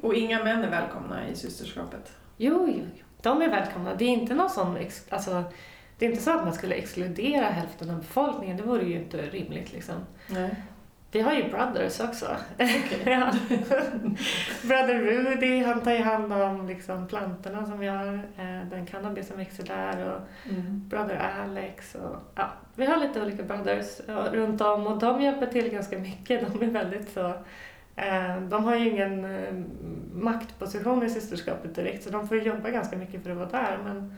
[0.00, 2.12] Och inga män är välkomna i systerskapet?
[2.36, 3.94] Jo, jo, jo, de är välkomna.
[3.94, 4.78] Det är inte någon sån,
[5.10, 5.44] alltså,
[5.98, 9.16] det är inte så att man skulle exkludera hälften av befolkningen, det vore ju inte
[9.22, 9.94] rimligt liksom.
[10.28, 10.54] Nej.
[11.12, 12.36] Vi har ju Brothers också.
[13.04, 13.32] Ja.
[14.62, 19.28] Brother Rudy, han tar ju hand om liksom plantorna som vi har, eh, den cannabis
[19.28, 20.20] som växer där och
[20.50, 20.88] Mm.
[20.88, 24.00] Brother Alex och ja, vi har lite olika brothers
[24.32, 26.52] runt om och de hjälper till ganska mycket.
[26.52, 27.26] De är väldigt så,
[27.96, 29.54] eh, de har ju ingen eh,
[30.14, 34.16] maktposition i systerskapet direkt så de får jobba ganska mycket för att vara där men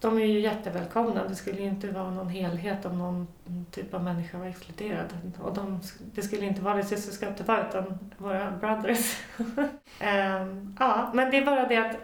[0.00, 1.28] de är ju jättevälkomna.
[1.28, 3.26] Det skulle ju inte vara någon helhet om någon
[3.70, 5.06] typ av människa var exkluderad.
[5.40, 5.80] Och de,
[6.14, 9.16] det skulle inte vara det systerskap det var utan våra brothers.
[10.00, 11.96] Ehm, ja, men det är bara det att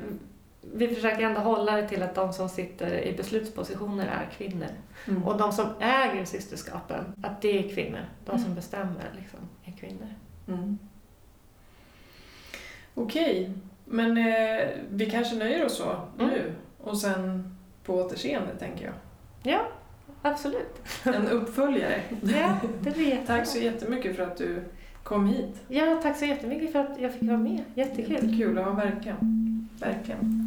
[0.74, 4.68] vi försöker ändå hålla det till att de som sitter i beslutspositioner är kvinnor.
[5.08, 5.24] Mm.
[5.24, 8.00] Och de som äger systerskapen, att det är kvinnor.
[8.24, 8.54] De som Mm.
[8.54, 10.08] bestämmer liksom, är kvinnor.
[10.48, 10.78] Mm.
[12.94, 13.52] Okej,
[13.84, 16.30] men eh, vi kanske nöjer oss så Mm.
[16.30, 17.53] nu och sen
[17.84, 18.94] på återseende tänker jag.
[19.42, 19.60] Ja,
[20.22, 20.82] absolut.
[21.04, 22.00] En uppföljare.
[22.22, 23.36] Ja, det blir jättebra.
[23.36, 24.62] Tack så jättemycket för att du
[25.02, 25.62] kom hit.
[25.68, 27.60] Ja, tack så jättemycket för att jag fick vara med.
[27.74, 28.12] Jättekul.
[28.12, 29.68] Jättekul, ja verkligen.
[29.80, 30.40] Verkligen.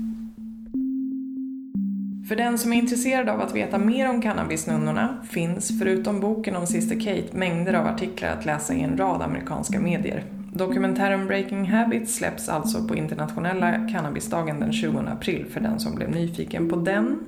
[2.27, 6.67] För den som är intresserad av att veta mer om cannabisnunnorna finns, förutom boken om
[6.67, 10.23] Sister Kate, mängder av artiklar att läsa i en rad amerikanska medier.
[10.57, 16.09] Dokumentären Breaking Habits släpps alltså på internationella cannabisdagen den 20 april för den som blev
[16.09, 17.19] nyfiken på den.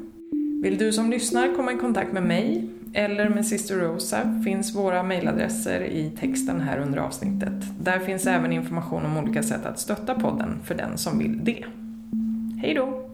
[0.64, 5.04] Vill du som lyssnar komma i kontakt med mig eller med Sister Rosa finns våra
[5.04, 7.54] mejladresser i texten här under avsnittet.
[7.80, 11.66] Där finns även information om olika sätt att stötta podden för den som vill det.
[12.62, 13.10] Hej då!